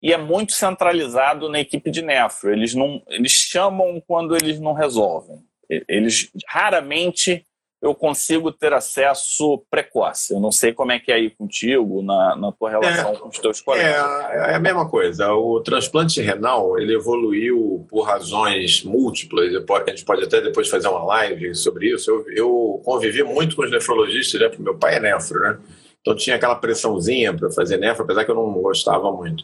[0.03, 2.51] e é muito centralizado na equipe de nefro.
[2.51, 5.43] Eles não, eles chamam quando eles não resolvem.
[5.87, 7.45] Eles raramente
[7.85, 10.33] eu consigo ter acesso precoce.
[10.33, 13.27] Eu não sei como é que é aí contigo, na, na tua relação é, com
[13.29, 13.93] os teus colegas.
[14.31, 15.31] É, é, a mesma coisa.
[15.33, 19.53] O transplante renal ele evoluiu por razões múltiplas.
[19.55, 22.09] A gente pode até depois fazer uma live sobre isso.
[22.09, 24.47] Eu, eu convivi muito com os nefrologistas, né?
[24.47, 25.59] porque meu pai é nefro, né?
[26.01, 29.43] Então tinha aquela pressãozinha para fazer nefro, apesar que eu não gostava muito.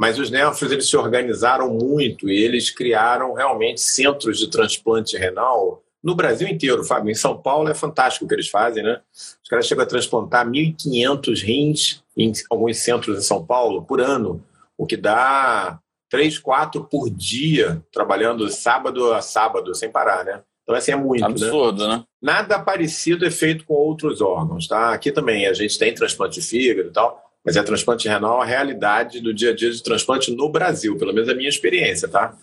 [0.00, 5.82] Mas os nefros eles se organizaram muito e eles criaram realmente centros de transplante renal
[6.02, 7.10] no Brasil inteiro, Fábio.
[7.10, 9.02] Em São Paulo é fantástico o que eles fazem, né?
[9.12, 14.42] Os caras chegam a transplantar 1.500 rins em alguns centros em São Paulo por ano,
[14.74, 15.78] o que dá
[16.08, 20.40] três, quatro por dia, trabalhando sábado a sábado, sem parar, né?
[20.62, 21.26] Então, assim, é muito, né?
[21.26, 21.96] Absurdo, né?
[21.96, 22.04] né?
[22.22, 24.94] Nada parecido é feito com outros órgãos, tá?
[24.94, 28.44] Aqui também a gente tem transplante de fígado e tal, mas é transplante renal a
[28.44, 32.36] realidade do dia a dia de transplante no Brasil, pelo menos a minha experiência, tá?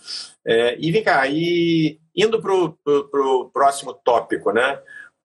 [0.44, 4.80] É, e vem cá, e indo para o próximo tópico, né?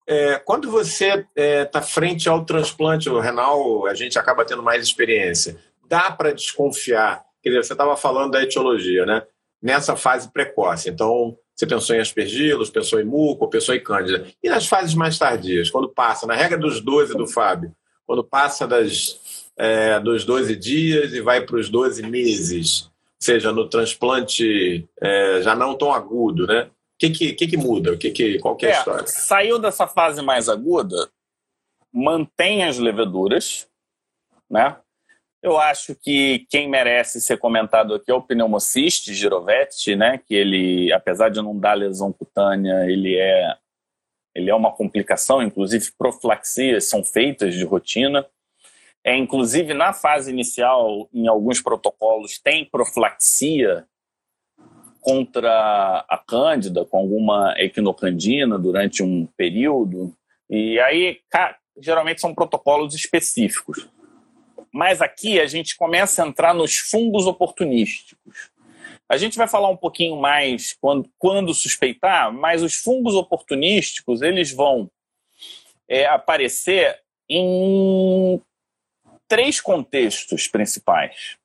[0.05, 4.83] É, quando você está é, tá frente ao transplante renal, a gente acaba tendo mais
[4.83, 5.57] experiência.
[5.87, 7.23] Dá para desconfiar?
[7.41, 9.23] Quer dizer, você estava falando da etiologia, né?
[9.61, 10.89] Nessa fase precoce.
[10.89, 14.27] Então, você pensou em aspergilos, pensou em muco, pensou em cândida.
[14.43, 17.73] E nas fases mais tardias, quando passa, na regra dos 12 do Fábio,
[18.05, 19.19] quando passa das
[19.57, 22.89] é, dos 12 dias e vai para os 12 meses,
[23.19, 26.63] seja no transplante é, já não tão agudo, né?
[26.63, 27.93] O que, que, que, que muda?
[27.93, 29.07] O que, que, qual que é, é a história?
[29.07, 31.09] Saiu dessa fase mais aguda,
[31.91, 33.67] mantém as leveduras,
[34.49, 34.77] né?
[35.41, 40.17] Eu acho que quem merece ser comentado aqui é o pneumociste girovete, né?
[40.25, 43.57] Que ele, apesar de não dar lesão cutânea, ele é
[44.35, 48.25] ele é uma complicação, inclusive profilaxias são feitas de rotina.
[49.03, 53.85] É, inclusive, na fase inicial, em alguns protocolos, tem profilaxia
[55.01, 60.15] contra a cândida, com alguma equinocandina durante um período.
[60.49, 61.19] E aí,
[61.77, 63.89] geralmente, são protocolos específicos.
[64.71, 68.51] Mas aqui a gente começa a entrar nos fungos oportunísticos.
[69.09, 74.51] A gente vai falar um pouquinho mais quando, quando suspeitar, mas os fungos oportunísticos eles
[74.51, 74.89] vão
[75.87, 76.97] é, aparecer
[77.29, 78.41] em
[79.33, 81.37] três contextos principais.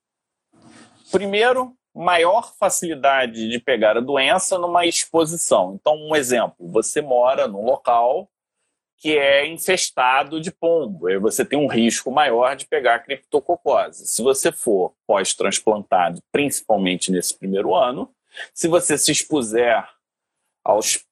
[1.11, 5.75] Primeiro, maior facilidade de pegar a doença numa exposição.
[5.81, 8.29] Então, um exemplo: você mora num local
[8.99, 14.07] que é infestado de pombo, aí você tem um risco maior de pegar criptococose.
[14.07, 18.13] Se você for pós-transplantado, principalmente nesse primeiro ano,
[18.53, 19.89] se você se expuser
[20.63, 21.03] aos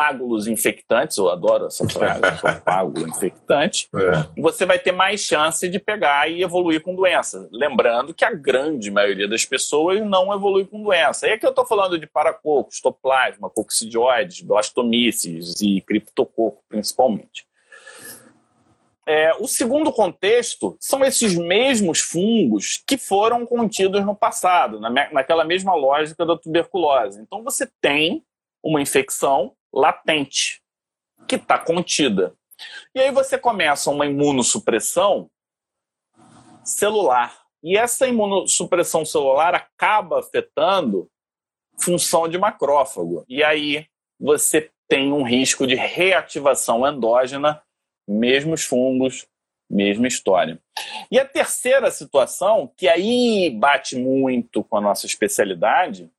[0.00, 4.40] propágulos infectantes, eu adoro essa frase, propágulo infectante, é.
[4.40, 7.48] você vai ter mais chance de pegar e evoluir com doença.
[7.52, 11.28] Lembrando que a grande maioria das pessoas não evolui com doença.
[11.28, 17.46] E aqui eu estou falando de paracocos, toplasma, coccidioides, blastomices e criptococo, principalmente.
[19.06, 25.44] É, o segundo contexto são esses mesmos fungos que foram contidos no passado, na, naquela
[25.44, 27.20] mesma lógica da tuberculose.
[27.20, 28.22] Então você tem
[28.62, 30.62] uma infecção latente,
[31.28, 32.34] que está contida.
[32.94, 35.30] E aí você começa uma imunossupressão
[36.64, 37.40] celular.
[37.62, 41.10] E essa imunossupressão celular acaba afetando
[41.80, 43.24] função de macrófago.
[43.28, 43.86] E aí
[44.18, 47.62] você tem um risco de reativação endógena,
[48.08, 49.26] mesmos fungos,
[49.70, 50.60] mesma história.
[51.10, 56.10] E a terceira situação, que aí bate muito com a nossa especialidade,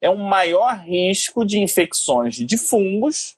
[0.00, 3.36] é um maior risco de infecções de fungos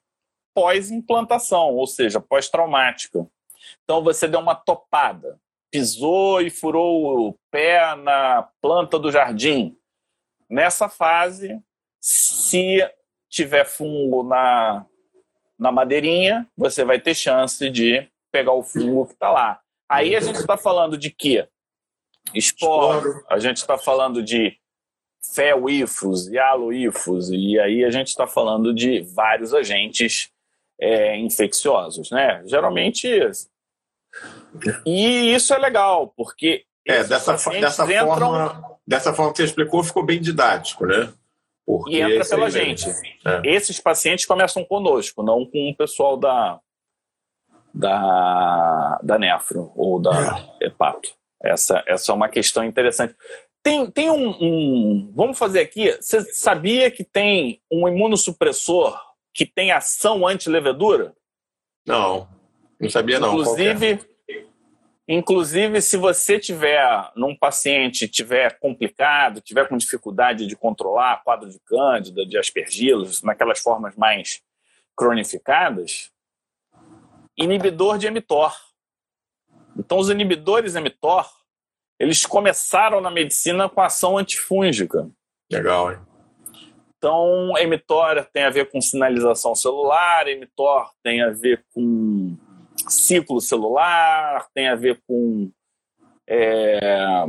[0.55, 3.27] pós-implantação, ou seja, pós-traumática.
[3.85, 5.41] Então você deu uma topada,
[5.71, 9.77] pisou e furou o pé na planta do jardim.
[10.49, 11.59] Nessa fase,
[12.01, 12.79] se
[13.29, 14.85] tiver fungo na,
[15.59, 19.61] na madeirinha, você vai ter chance de pegar o fungo que está lá.
[19.89, 21.49] Aí a gente está falando de quê?
[22.35, 24.59] Esporo, a gente está falando de
[25.35, 30.31] FEUIFOS e ALOIFOS, e aí a gente está falando de vários agentes
[30.81, 32.43] é, infecciosos, né?
[32.45, 33.09] Geralmente.
[34.85, 36.65] E isso é legal, porque.
[36.85, 38.07] É, dessa, dessa, entram...
[38.09, 41.13] forma, dessa forma que você explicou, ficou bem didático, né?
[41.65, 42.91] Porque e entra pela gente.
[43.25, 43.41] É.
[43.45, 46.59] Esses pacientes começam conosco, não com o pessoal da,
[47.73, 50.67] da, da nefro ou da é.
[50.67, 51.11] hepato.
[51.41, 53.15] Essa, essa é uma questão interessante.
[53.63, 55.93] Tem, tem um, um, Vamos fazer aqui.
[55.93, 59.01] Você sabia que tem um imunossupressor
[59.33, 61.15] que tem ação anti-levedura?
[61.87, 62.29] Não,
[62.79, 63.31] não sabia não.
[63.31, 64.01] Inclusive,
[65.09, 71.61] inclusive, se você tiver num paciente tiver complicado, tiver com dificuldade de controlar quadro de
[71.61, 74.43] cândida, de aspergilos, naquelas formas mais
[74.97, 76.11] cronificadas,
[77.37, 78.55] inibidor de mTOR.
[79.77, 81.42] Então, os inibidores mTOR
[82.03, 85.09] eles começaram na medicina com ação antifúngica.
[85.49, 85.99] Legal, hein?
[86.99, 92.37] Então, emitória tem a ver com sinalização celular, emitor tem a ver com
[92.89, 95.49] ciclo celular, tem a ver com
[96.27, 97.25] é,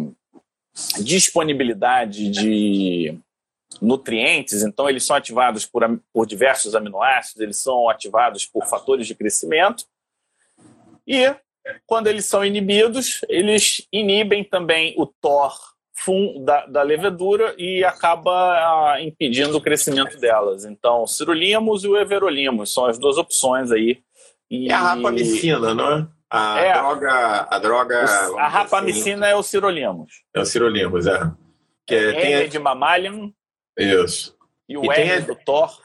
[1.03, 3.15] disponibilidade de
[3.79, 9.13] nutrientes, então eles são ativados por, por diversos aminoácidos, eles são ativados por fatores de
[9.13, 9.85] crescimento.
[11.05, 11.35] E
[11.85, 15.53] quando eles são inibidos, eles inibem também o TOR
[16.43, 20.65] da, da levedura e acaba ah, impedindo o crescimento delas.
[20.65, 24.01] Então, cirulimos e o everolimos são as duas opções aí.
[24.49, 24.69] E...
[24.69, 26.07] É a rapamicina, não é?
[26.29, 27.47] A é, droga.
[27.49, 29.35] A, droga o, a rapamicina assim.
[29.35, 30.11] é o cirolimos.
[30.35, 31.31] É o cirolimos, é.
[31.85, 32.47] Que é, tem a...
[32.47, 33.31] de mammalian.
[33.77, 34.35] Isso.
[34.67, 35.82] E o e R do Thor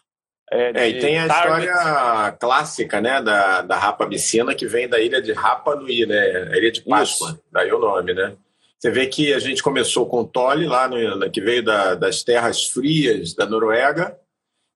[0.51, 1.67] é, é, e tem a target.
[1.67, 6.57] história clássica, né, da, da rapamicina que vem da ilha de Rapa Nui, né, a
[6.57, 7.43] ilha de Páscoa, Isso.
[7.53, 8.35] daí o nome, né.
[8.79, 12.23] Você vê que a gente começou com o Tolle, lá no, que veio da, das
[12.23, 14.17] terras frias da Noruega,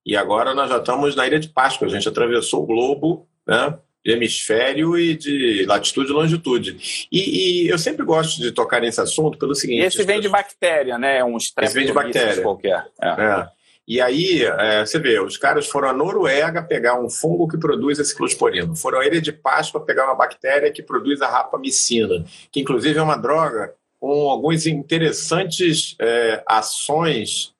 [0.04, 3.78] e agora nós já estamos na ilha de Páscoa, a gente atravessou o globo, né,
[4.04, 7.06] de hemisfério e de latitude e longitude.
[7.10, 9.84] E, e, eu sempre gosto de tocar nesse assunto pelo seguinte...
[9.84, 11.22] Esse vem de bactéria, né?
[11.22, 12.42] Um Esse vem de bactéria.
[12.42, 12.84] qualquer.
[13.00, 13.08] É.
[13.08, 13.48] é.
[13.92, 18.00] E aí, é, você vê, os caras foram à Noruega pegar um fungo que produz
[18.00, 18.74] a ciclosporina.
[18.74, 23.02] Foram à Ilha de Páscoa pegar uma bactéria que produz a rapamicina, que inclusive é
[23.02, 27.52] uma droga com algumas interessantes é, ações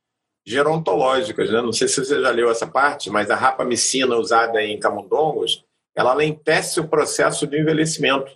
[0.47, 1.51] gerontológicas.
[1.51, 1.61] Né?
[1.61, 5.63] Não sei se você já leu essa parte, mas a rapamicina usada em camundongos,
[5.95, 8.33] ela lentece o processo de envelhecimento.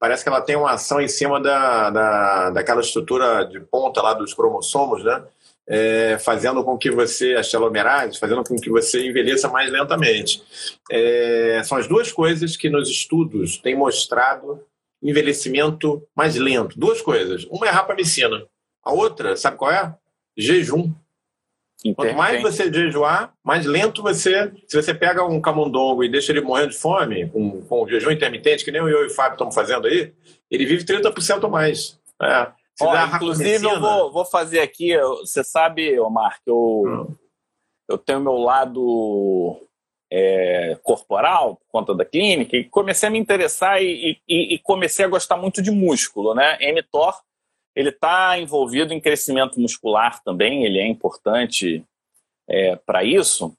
[0.00, 4.14] Parece que ela tem uma ação em cima da, da, daquela estrutura de ponta lá
[4.14, 5.22] dos cromossomos, né?
[5.68, 10.42] É, fazendo com que você, as telomerase, fazendo com que você envelheça mais lentamente.
[10.90, 14.60] É, são as duas coisas que nos estudos têm mostrado
[15.02, 16.78] envelhecimento mais lento.
[16.78, 17.44] Duas coisas.
[17.44, 18.44] Uma é a rapamicina.
[18.82, 19.94] A outra, sabe qual é?
[20.36, 20.92] Jejum.
[21.94, 24.50] Quanto mais você jejuar, mais lento você.
[24.66, 28.64] Se você pega um camundongo e deixa ele morrendo de fome, com, com jejum intermitente,
[28.64, 30.12] que nem eu e o Fábio estamos fazendo aí,
[30.50, 31.98] ele vive 30% mais.
[32.20, 32.48] É.
[32.80, 34.96] Ó, inclusive, eu vou, vou, fazer aqui.
[35.20, 37.16] Você sabe, Omar, que eu, hum.
[37.88, 39.60] eu tenho meu lado
[40.12, 45.04] é, corporal, por conta da clínica, e comecei a me interessar e, e, e comecei
[45.04, 46.58] a gostar muito de músculo, né?
[46.72, 47.20] mTOR
[47.76, 51.84] ele está envolvido em crescimento muscular também, ele é importante
[52.48, 53.54] é, para isso.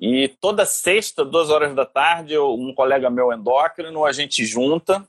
[0.00, 5.06] E toda sexta, duas horas da tarde, eu, um colega meu endócrino, a gente junta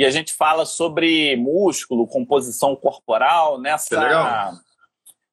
[0.00, 3.60] e a gente fala sobre músculo, composição corporal.
[3.60, 4.58] Nessa,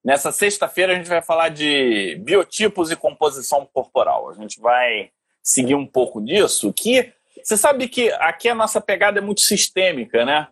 [0.04, 4.30] nessa sexta-feira a gente vai falar de biotipos e composição corporal.
[4.30, 5.10] A gente vai
[5.42, 10.26] seguir um pouco disso, que você sabe que aqui a nossa pegada é muito sistêmica,
[10.26, 10.50] né?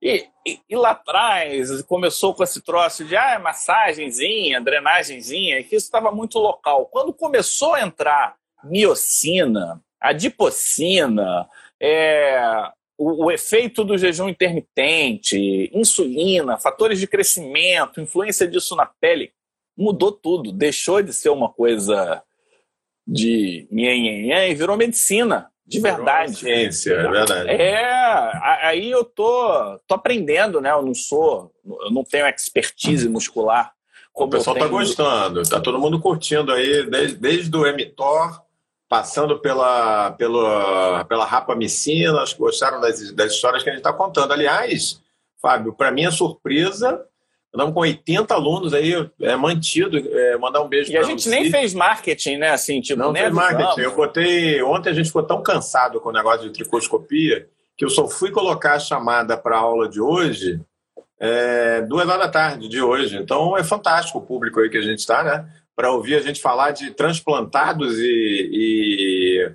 [0.00, 5.84] E, e, e, lá atrás começou com esse troço de ah, massagenzinha, drenagenzinha, que isso
[5.84, 6.86] estava muito local.
[6.86, 11.46] Quando começou a entrar miocina, adipocina,
[11.78, 19.32] é, o, o, efeito do jejum intermitente, insulina, fatores de crescimento, influência disso na pele,
[19.76, 20.50] mudou tudo.
[20.50, 22.20] Deixou de ser uma coisa
[23.06, 25.48] de nhenhenhen e virou medicina.
[25.64, 26.34] De verdade.
[26.34, 27.50] Ciência, é verdade.
[27.50, 28.32] É,
[28.66, 30.72] aí eu tô, tô aprendendo, né?
[30.72, 33.72] Eu não sou, eu não tenho expertise muscular.
[34.14, 38.40] o pessoal tá gostando, tá todo mundo curtindo aí, desde, desde o mTOR,
[38.88, 43.92] passando pela, pela, pela rapamicina, acho que gostaram das, das histórias que a gente está
[43.92, 44.32] contando.
[44.32, 45.00] Aliás,
[45.40, 47.04] Fábio, para minha surpresa,
[47.50, 49.96] Estamos com 80 alunos aí, é mantido.
[49.96, 51.30] É, mandar um beijo E a gente você.
[51.30, 52.50] nem fez marketing, né?
[52.50, 53.80] Assim, tipo, não fez marketing.
[53.80, 54.62] Eu botei.
[54.62, 58.30] Ontem a gente ficou tão cansado com o negócio de tricoscopia que eu só fui
[58.30, 60.60] colocar a chamada para a aula de hoje
[61.20, 63.16] é, duas horas da tarde de hoje.
[63.16, 65.48] Então é fantástico o público aí que a gente está, né?
[65.78, 69.52] Para ouvir a gente falar de transplantados e, e,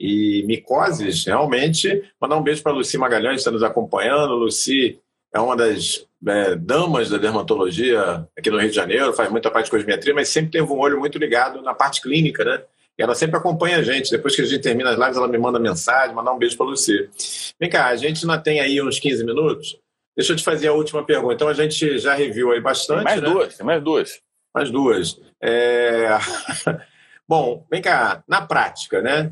[0.00, 2.02] e micoses, realmente.
[2.18, 4.36] Mandar um beijo para a Luci Magalhães, que está nos acompanhando.
[4.36, 4.98] Luci
[5.34, 9.66] é uma das é, damas da dermatologia aqui no Rio de Janeiro, faz muita parte
[9.66, 12.62] de cosmetria, mas sempre teve um olho muito ligado na parte clínica, né?
[12.98, 14.10] E ela sempre acompanha a gente.
[14.10, 16.64] Depois que a gente termina as lives, ela me manda mensagem, mandar um beijo para
[16.64, 17.10] você.
[17.60, 19.78] Vem cá, a gente ainda tem aí uns 15 minutos.
[20.16, 21.34] Deixa eu te fazer a última pergunta.
[21.34, 23.04] Então a gente já reviu aí bastante.
[23.04, 23.28] Tem mais né?
[23.28, 24.25] duas, tem mais duas.
[24.56, 25.20] Mais duas.
[25.38, 26.08] É...
[27.28, 29.30] Bom, vem cá, na prática, né?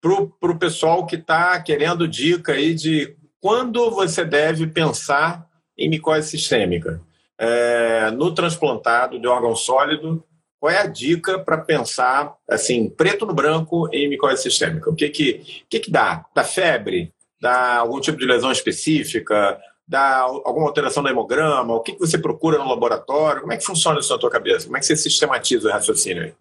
[0.00, 5.48] Para o pessoal que está querendo dica aí de quando você deve pensar
[5.78, 7.00] em micose sistêmica.
[7.38, 10.24] É, no transplantado de órgão sólido,
[10.58, 14.90] qual é a dica para pensar, assim, preto no branco em micose sistêmica?
[14.90, 16.24] O que que, que, que dá?
[16.34, 17.12] Dá febre?
[17.40, 19.60] Dá algum tipo de lesão específica?
[19.88, 21.74] Dá alguma alteração no hemograma?
[21.74, 23.42] O que, que você procura no laboratório?
[23.42, 24.66] Como é que funciona isso na tua cabeça?
[24.66, 26.34] Como é que você sistematiza o raciocínio aí?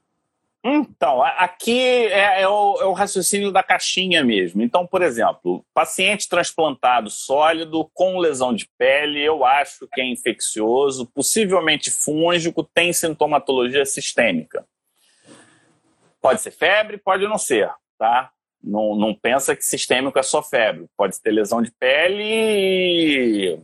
[0.68, 4.64] Então, aqui é, é, o, é, o, raciocínio da caixinha mesmo.
[4.64, 11.06] Então, por exemplo, paciente transplantado sólido com lesão de pele, eu acho que é infeccioso,
[11.06, 14.66] possivelmente fúngico, tem sintomatologia sistêmica.
[16.20, 18.32] Pode ser febre, pode não ser, tá?
[18.66, 20.88] Não, não pensa que sistêmico é só febre.
[20.98, 23.62] Pode ter lesão de pele,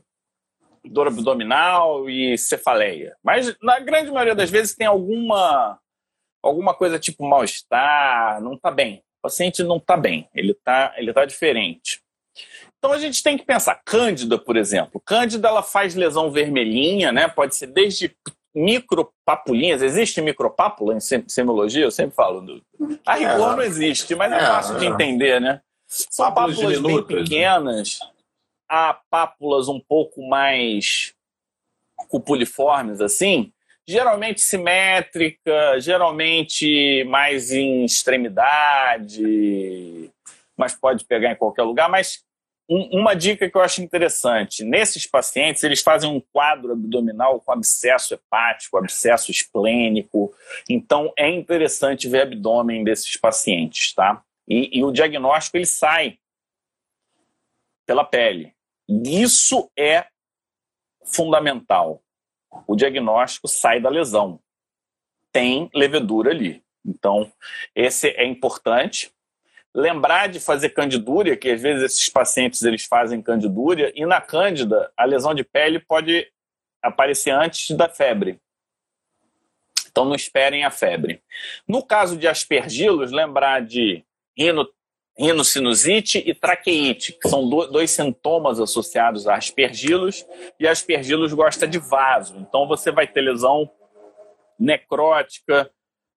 [0.85, 3.15] dor abdominal e cefaleia.
[3.23, 5.79] Mas na grande maioria das vezes tem alguma
[6.43, 9.03] alguma coisa tipo mal-estar, não está bem.
[9.19, 12.01] O paciente não está bem, ele está ele tá diferente.
[12.77, 15.01] Então a gente tem que pensar, Cândida, por exemplo.
[15.03, 17.27] Cândida ela faz lesão vermelhinha, né?
[17.27, 18.15] Pode ser desde
[18.53, 19.81] micropapulinhas.
[19.81, 21.85] Existe micropápula em semiologia?
[21.85, 22.41] Eu sempre falo.
[22.41, 22.61] Do...
[23.05, 25.61] A rigor é, não existe, mas é, é fácil de entender, né?
[25.87, 27.01] São pápulas bem né?
[27.01, 27.99] pequenas,
[28.69, 31.13] há pápulas um pouco mais
[32.07, 33.51] cupuliformes, assim,
[33.85, 39.21] geralmente simétrica, geralmente mais em extremidade,
[40.55, 41.89] mas pode pegar em qualquer lugar.
[41.89, 42.23] Mas
[42.71, 47.51] um, uma dica que eu acho interessante: nesses pacientes, eles fazem um quadro abdominal com
[47.51, 50.33] abscesso hepático, abscesso esplênico.
[50.69, 54.23] Então, é interessante ver abdômen desses pacientes, tá?
[54.47, 56.17] E, e o diagnóstico ele sai
[57.85, 58.55] pela pele.
[58.87, 60.05] Isso é
[61.03, 62.01] fundamental.
[62.65, 64.39] O diagnóstico sai da lesão.
[65.31, 66.63] Tem levedura ali.
[66.85, 67.31] Então,
[67.75, 69.11] esse é importante.
[69.73, 74.91] Lembrar de fazer candidúria, que às vezes esses pacientes eles fazem candidúria, e na cândida,
[74.97, 76.27] a lesão de pele pode
[76.81, 78.39] aparecer antes da febre.
[79.89, 81.21] Então não esperem a febre.
[81.67, 84.03] No caso de aspergilos, lembrar de
[84.37, 84.67] rino,
[85.17, 90.25] rinocinusite e traqueite, que são dois sintomas associados a aspergilos,
[90.59, 92.37] e aspergilos gosta de vaso.
[92.37, 93.69] Então você vai ter lesão
[94.57, 95.69] necrótica,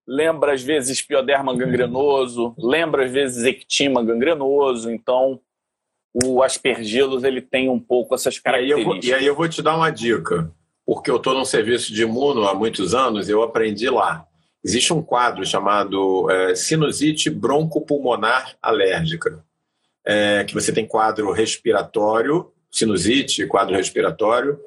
[0.07, 5.41] lembra às vezes pioderma gangrenoso, lembra às vezes ectima gangrenoso, então
[6.25, 8.85] o aspergilos ele tem um pouco essas características.
[8.85, 10.51] E aí eu vou, e aí eu vou te dar uma dica,
[10.87, 14.27] porque eu estou num serviço de imuno há muitos anos, eu aprendi lá.
[14.65, 19.45] Existe um quadro chamado é, sinusite broncopulmonar alérgica,
[20.05, 24.59] é, que você tem quadro respiratório, sinusite, quadro respiratório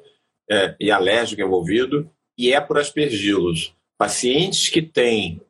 [0.50, 3.74] é, e alérgico envolvido, e é por aspergilos.
[3.98, 5.42] Pacientes que têm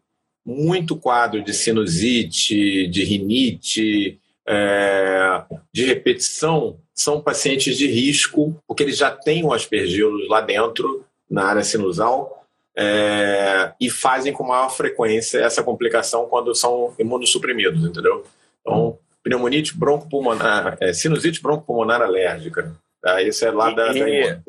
[0.44, 8.96] muito quadro de sinusite, de rinite, é, de repetição, são pacientes de risco, porque eles
[8.96, 15.38] já têm o aspergilos lá dentro, na área sinusal, é, e fazem com maior frequência
[15.38, 18.24] essa complicação quando são imunossuprimidos, entendeu?
[18.62, 22.74] Então, pneumonite broncopulmonar, é, sinusite broncopulmonar alérgica.
[23.02, 23.20] Tá?
[23.22, 24.40] Isso é lá da, e, da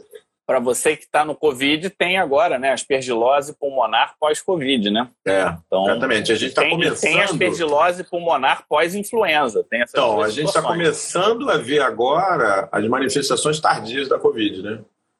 [0.50, 2.72] para você que está no Covid, tem agora, né?
[2.72, 5.08] Aspergilose pulmonar pós-Covid, né?
[5.24, 6.32] É, então, exatamente.
[6.32, 7.02] A gente está começando...
[7.02, 9.64] Tem aspergilose pulmonar pós-influenza.
[9.72, 14.80] Então, a gente está começando a ver agora as manifestações tardias da Covid, né?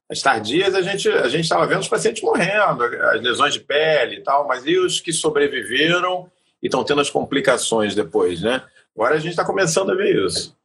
[0.10, 4.16] As tardias, a gente a gente estava vendo os pacientes morrendo, as lesões de pele
[4.16, 6.28] e tal, mas e os que sobreviveram
[6.60, 8.64] e estão tendo as complicações depois, né?
[8.96, 10.58] Agora a gente está começando a ver isso.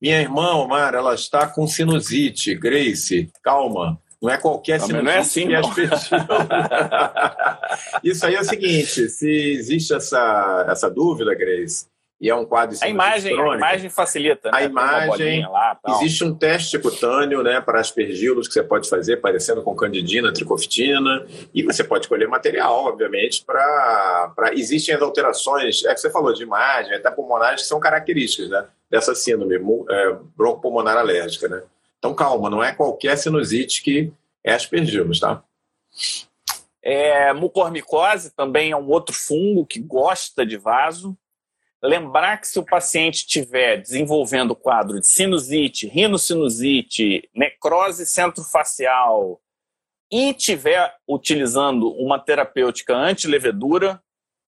[0.00, 2.54] Minha irmã, Omar, ela está com sinusite.
[2.54, 4.00] Grace, calma.
[4.22, 5.60] Não é qualquer sinusite não é assim, que é
[8.04, 11.86] Isso aí é o seguinte: se existe essa, essa dúvida, Grace,
[12.20, 14.58] e é um quadro a imagem a imagem facilita né?
[14.58, 19.62] a imagem lá, existe um teste cutâneo né para aspergilos que você pode fazer parecendo
[19.62, 25.94] com candidina tricoftina e você pode colher material obviamente para para existem as alterações é
[25.94, 29.54] que você falou de imagem até pulmonares que são características né dessa síndrome
[29.88, 31.62] é, broncopulmonar alérgica né.
[31.98, 34.12] Então calma não é qualquer sinusite que
[34.44, 35.42] é aspergilos tá?
[36.82, 41.16] É, mucormicose também é um outro fungo que gosta de vaso
[41.82, 49.40] Lembrar que se o paciente estiver desenvolvendo quadro de sinusite, rinocinusite, necrose centrofacial
[50.12, 54.02] e estiver utilizando uma terapêutica anti-levedura,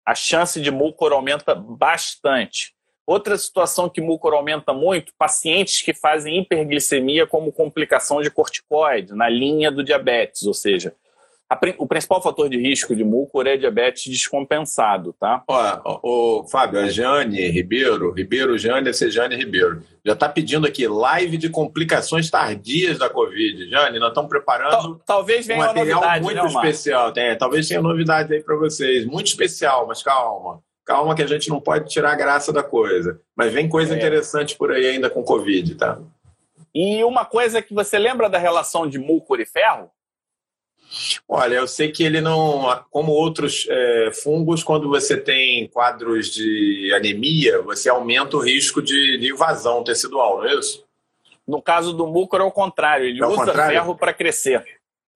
[0.05, 2.75] a chance de mucor aumenta bastante.
[3.07, 9.29] Outra situação que mucor aumenta muito, pacientes que fazem hiperglicemia como complicação de corticoide, na
[9.29, 10.95] linha do diabetes, ou seja,
[11.53, 15.43] a, o principal fator de risco de mucor é diabetes descompensado, tá?
[15.47, 20.67] Ó, o Fábio, a Jane Ribeiro, Ribeiro Jane, essa é Jane Ribeiro, já está pedindo
[20.67, 23.69] aqui live de complicações tardias da Covid.
[23.69, 27.13] Jane, nós estamos preparando talvez venha um material novidade, muito né, especial.
[27.13, 30.61] Tem, talvez tenha novidade aí para vocês, muito especial, mas calma.
[30.85, 33.21] Calma que a gente não pode tirar a graça da coisa.
[33.37, 33.97] Mas vem coisa é.
[33.97, 36.01] interessante por aí ainda com Covid, tá?
[36.75, 39.91] E uma coisa que você lembra da relação de mucor e ferro?
[41.29, 46.93] Olha, eu sei que ele não, como outros é, fungos, quando você tem quadros de
[46.95, 50.85] anemia, você aumenta o risco de, de invasão tecidual, não é isso?
[51.47, 53.73] No caso do mucor é o contrário, ele é usa contrário?
[53.73, 54.65] ferro para crescer.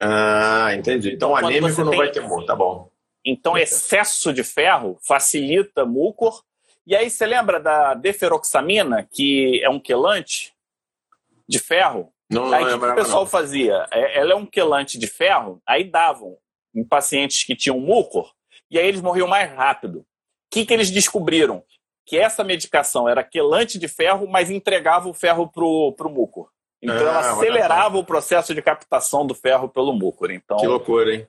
[0.01, 1.13] Ah, entendi.
[1.13, 1.99] Então, o anêmico não tem...
[1.99, 2.91] vai ter mucor, tá bom.
[3.25, 6.43] Então, excesso de ferro facilita mucor.
[6.87, 10.55] E aí, você lembra da deferoxamina, que é um quelante
[11.49, 12.13] de ferro?
[12.31, 13.27] Não, aí o que o pessoal não.
[13.31, 13.87] fazia?
[13.93, 16.37] É, ela é um quelante de ferro, aí davam
[16.75, 18.33] em pacientes que tinham mucor,
[18.71, 20.01] e aí eles morriam mais rápido.
[20.01, 20.05] O
[20.51, 21.63] que, que eles descobriram?
[22.05, 26.51] Que essa medicação era quelante de ferro, mas entregava o ferro para o mucor.
[26.83, 30.31] Então ela ah, acelerava o processo de captação do ferro pelo mucor.
[30.31, 31.27] Então, que loucura, hein?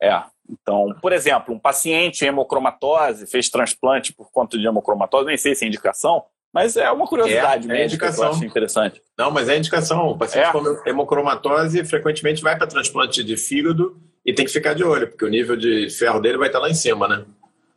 [0.00, 0.22] É.
[0.48, 5.64] Então, por exemplo, um paciente hemocromatose fez transplante por conta de hemocromatose, nem sei se
[5.64, 8.24] é indicação, mas é uma curiosidade é, é indicação.
[8.24, 9.02] que eu acho interessante.
[9.16, 10.08] Não, mas é indicação.
[10.08, 10.52] O paciente é.
[10.52, 15.24] com hemocromatose frequentemente vai para transplante de fígado e tem que ficar de olho, porque
[15.24, 17.24] o nível de ferro dele vai estar lá em cima, né?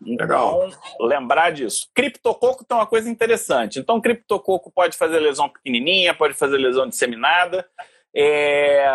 [0.06, 0.68] Legal.
[0.68, 1.88] Então, lembrar disso.
[1.94, 3.80] Criptococo tem uma coisa interessante.
[3.80, 7.66] Então, criptococo pode fazer lesão pequenininha, pode fazer lesão disseminada.
[8.14, 8.86] É...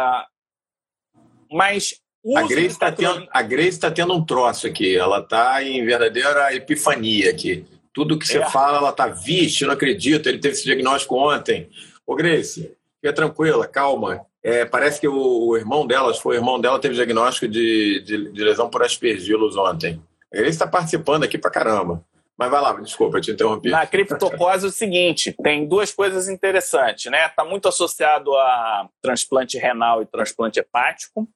[1.51, 1.95] Mas
[2.37, 4.97] a Grace está tendo, a Grace tá tendo um troço aqui.
[4.97, 7.65] Ela está em verdadeira epifania aqui.
[7.99, 8.49] Tudo que você é.
[8.49, 11.69] fala, ela tá, vixe, não acredito, ele teve esse diagnóstico ontem.
[12.07, 14.25] Ô, Grace, fica tranquila, calma.
[14.41, 18.31] é, parece que o, o, irmão delas, foi o irmão dela, teve diagnóstico de, de,
[18.31, 20.01] de lesão por aspergilos ontem.
[20.33, 22.05] Ele está participando aqui pra caramba.
[22.39, 23.69] Mas vai lá, desculpa, eu te interrompi.
[23.69, 27.27] Na criptocose é o seguinte, tem duas coisas interessantes, né?
[27.27, 31.29] Está muito associado a transplante renal e transplante hepático.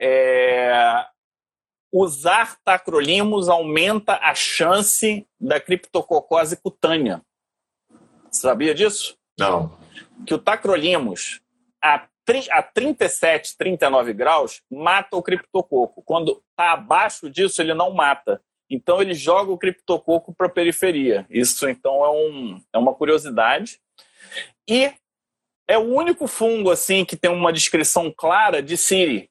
[0.00, 1.04] É...
[1.98, 7.22] Usar tacrolimus aumenta a chance da criptococose cutânea.
[8.30, 9.16] Sabia disso?
[9.38, 9.78] Não.
[10.26, 11.40] Que o tacrolimus,
[11.82, 12.06] a,
[12.50, 16.02] a 37, 39 graus, mata o criptococo.
[16.02, 18.42] Quando está abaixo disso, ele não mata.
[18.68, 21.24] Então ele joga o criptococo para a periferia.
[21.30, 23.80] Isso então é, um, é uma curiosidade.
[24.68, 24.92] E
[25.66, 29.30] é o único fungo assim que tem uma descrição clara de Siri,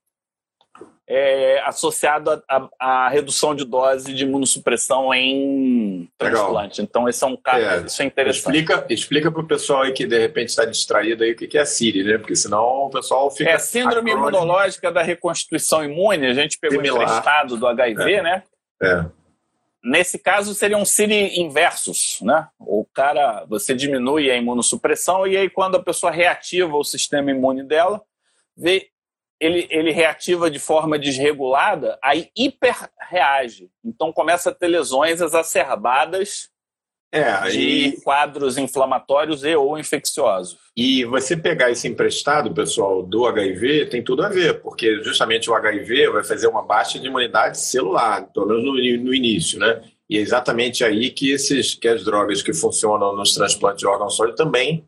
[1.07, 2.43] é, associado
[2.79, 6.81] à redução de dose de imunossupressão em transplante.
[6.81, 8.57] Então, esse é um caso, é, isso é interessante.
[8.57, 11.65] Explica, explica para o pessoal aí que de repente está distraído aí o que é
[11.65, 12.17] Siri, né?
[12.17, 13.51] Porque senão o pessoal fica.
[13.51, 17.03] É síndrome imunológica da reconstituição imune, a gente pegou Similar.
[17.03, 18.21] emprestado do HIV, é.
[18.23, 18.43] né?
[18.81, 19.05] É.
[19.83, 22.47] Nesse caso, seriam Siri inversos, né?
[22.59, 27.61] O cara, você diminui a imunossupressão e aí quando a pessoa reativa o sistema imune
[27.63, 28.01] dela,
[28.57, 28.89] vê,
[29.39, 33.69] ele, ele reativa de forma desregulada, aí hiperreage.
[33.83, 36.49] Então começa a ter lesões exacerbadas
[37.11, 38.01] é, de e...
[38.01, 40.57] quadros inflamatórios e ou infecciosos.
[40.75, 45.55] E você pegar esse emprestado, pessoal, do HIV, tem tudo a ver, porque justamente o
[45.55, 49.81] HIV vai fazer uma baixa de imunidade celular, pelo menos no, no início, né?
[50.09, 54.15] E é exatamente aí que, esses, que as drogas que funcionam nos transplantes de órgãos
[54.15, 54.85] sólidos também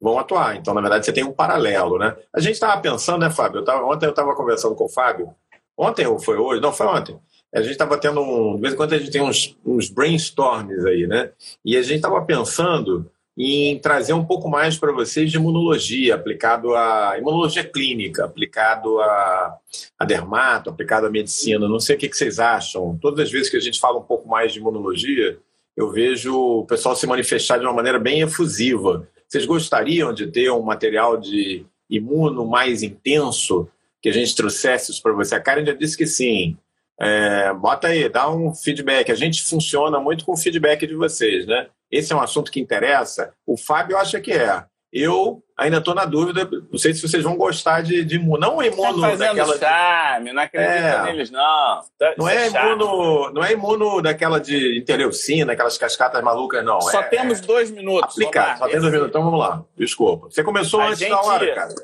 [0.00, 0.56] vão atuar.
[0.56, 2.16] Então, na verdade, você tem um paralelo, né?
[2.34, 3.60] A gente estava pensando, né, Fábio?
[3.60, 5.34] Eu tava, ontem eu estava conversando com o Fábio.
[5.76, 6.60] Ontem ou foi hoje?
[6.60, 7.18] Não, foi ontem
[7.54, 8.56] a gente estava tendo um.
[8.56, 11.30] De vez em quando a gente tem uns, uns brainstorms aí, né?
[11.64, 16.74] E a gente estava pensando em trazer um pouco mais para vocês de imunologia, aplicado
[16.74, 19.56] à imunologia clínica, aplicado a,
[19.96, 21.68] a dermato, aplicado à medicina.
[21.68, 22.98] Não sei o que, que vocês acham.
[23.00, 25.38] Todas as vezes que a gente fala um pouco mais de imunologia,
[25.76, 29.08] eu vejo o pessoal se manifestar de uma maneira bem efusiva.
[29.28, 33.68] Vocês gostariam de ter um material de imuno mais intenso
[34.00, 35.34] que a gente trouxesse isso para você?
[35.34, 36.56] A Karen já disse que sim.
[36.98, 39.12] É, bota aí, dá um feedback.
[39.12, 41.68] A gente funciona muito com o feedback de vocês, né?
[41.90, 43.32] Esse é um assunto que interessa.
[43.46, 44.64] O Fábio acha que é.
[44.90, 48.38] Eu ainda estou na dúvida, não sei se vocês vão gostar de, de imuno.
[48.38, 49.58] Não imuno tá daquela.
[49.58, 51.82] Charme, não acredito é, neles, não.
[51.98, 56.80] Tá, não é, é imuno, não é imuno daquela de interleucina, aquelas cascatas malucas, não.
[56.80, 58.12] Só é, temos dois minutos.
[58.12, 59.10] Aplicar, só tem dois minutos.
[59.10, 59.62] Então vamos lá.
[59.76, 60.30] Desculpa.
[60.30, 61.10] Você começou a antes gente...
[61.10, 61.74] da hora, cara.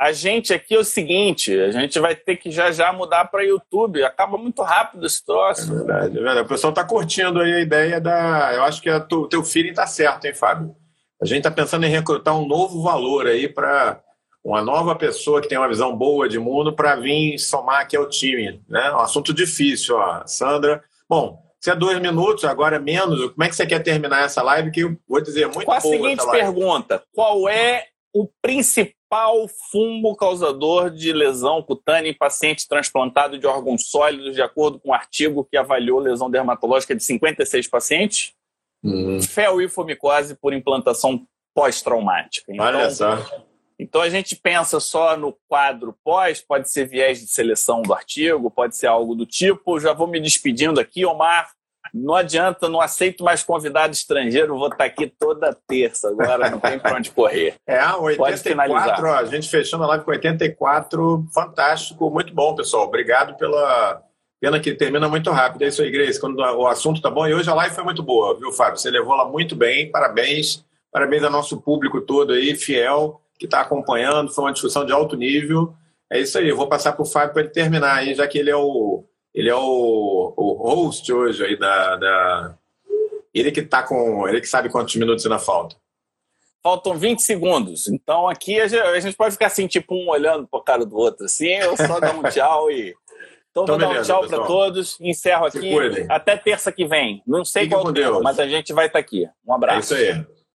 [0.00, 3.42] A gente aqui é o seguinte, a gente vai ter que já já mudar para
[3.42, 4.02] YouTube.
[4.04, 5.70] Acaba muito rápido esse troço.
[5.72, 6.40] É verdade, é verdade.
[6.46, 8.54] O pessoal está curtindo aí a ideia da.
[8.54, 10.74] Eu acho que o teu feeling está certo, hein, Fábio?
[11.20, 14.00] A gente está pensando em recrutar um novo valor aí para
[14.44, 18.08] uma nova pessoa que tem uma visão boa de mundo para vir somar aqui ao
[18.08, 18.62] time.
[18.68, 18.92] Né?
[18.92, 20.24] Um assunto difícil, ó.
[20.26, 20.82] Sandra.
[21.08, 23.32] Bom, se é dois minutos, agora é menos.
[23.32, 24.70] Como é que você quer terminar essa live?
[24.70, 30.90] Que eu vou dizer muito Com a seguinte pergunta: qual é o principal fungo causador
[30.90, 35.56] de lesão cutânea em paciente transplantado de órgãos sólidos, de acordo com um artigo que
[35.56, 38.37] avaliou lesão dermatológica de 56 pacientes?
[38.82, 39.20] Uhum.
[39.22, 42.52] Felifomicose por implantação pós-traumática.
[42.52, 43.18] Então, Olha só.
[43.78, 48.50] Então a gente pensa só no quadro pós, pode ser viés de seleção do artigo,
[48.50, 49.78] pode ser algo do tipo.
[49.78, 51.50] Já vou me despedindo aqui, Omar.
[51.94, 56.78] Não adianta, não aceito mais convidado estrangeiro, vou estar aqui toda terça agora, não tem
[56.78, 57.54] para onde correr.
[57.66, 62.86] É, 84, ó, a gente fechando a live com 84, fantástico, muito bom, pessoal.
[62.86, 64.02] Obrigado pela.
[64.40, 65.62] Pena que termina muito rápido.
[65.62, 66.20] É isso aí, Grace.
[66.20, 67.26] Quando o assunto tá bom.
[67.26, 68.78] E hoje a live foi muito boa, viu, Fábio?
[68.78, 69.90] Você levou ela muito bem.
[69.90, 70.64] Parabéns.
[70.92, 74.32] Parabéns ao nosso público todo aí, fiel, que está acompanhando.
[74.32, 75.74] Foi uma discussão de alto nível.
[76.10, 76.48] É isso aí.
[76.48, 79.04] Eu vou passar para o Fábio para ele terminar aí, já que ele é o
[79.34, 82.54] ele é o, o host hoje aí da, da...
[83.32, 84.26] Ele que tá com.
[84.28, 85.78] Ele que sabe quantos minutos ainda faltam.
[86.60, 87.86] Faltam 20 segundos.
[87.86, 91.50] Então aqui a gente pode ficar assim, tipo, um olhando para cara do outro, assim,
[91.50, 92.96] eu só dar um tchau e.
[93.50, 95.00] Então, então vou beleza, dar um tchau para todos.
[95.00, 95.74] Encerro aqui.
[96.08, 97.22] Até terça que vem.
[97.26, 99.28] Não sei Fique qual tempo, mas a gente vai estar aqui.
[99.46, 99.94] Um abraço.
[99.94, 100.37] É isso aí.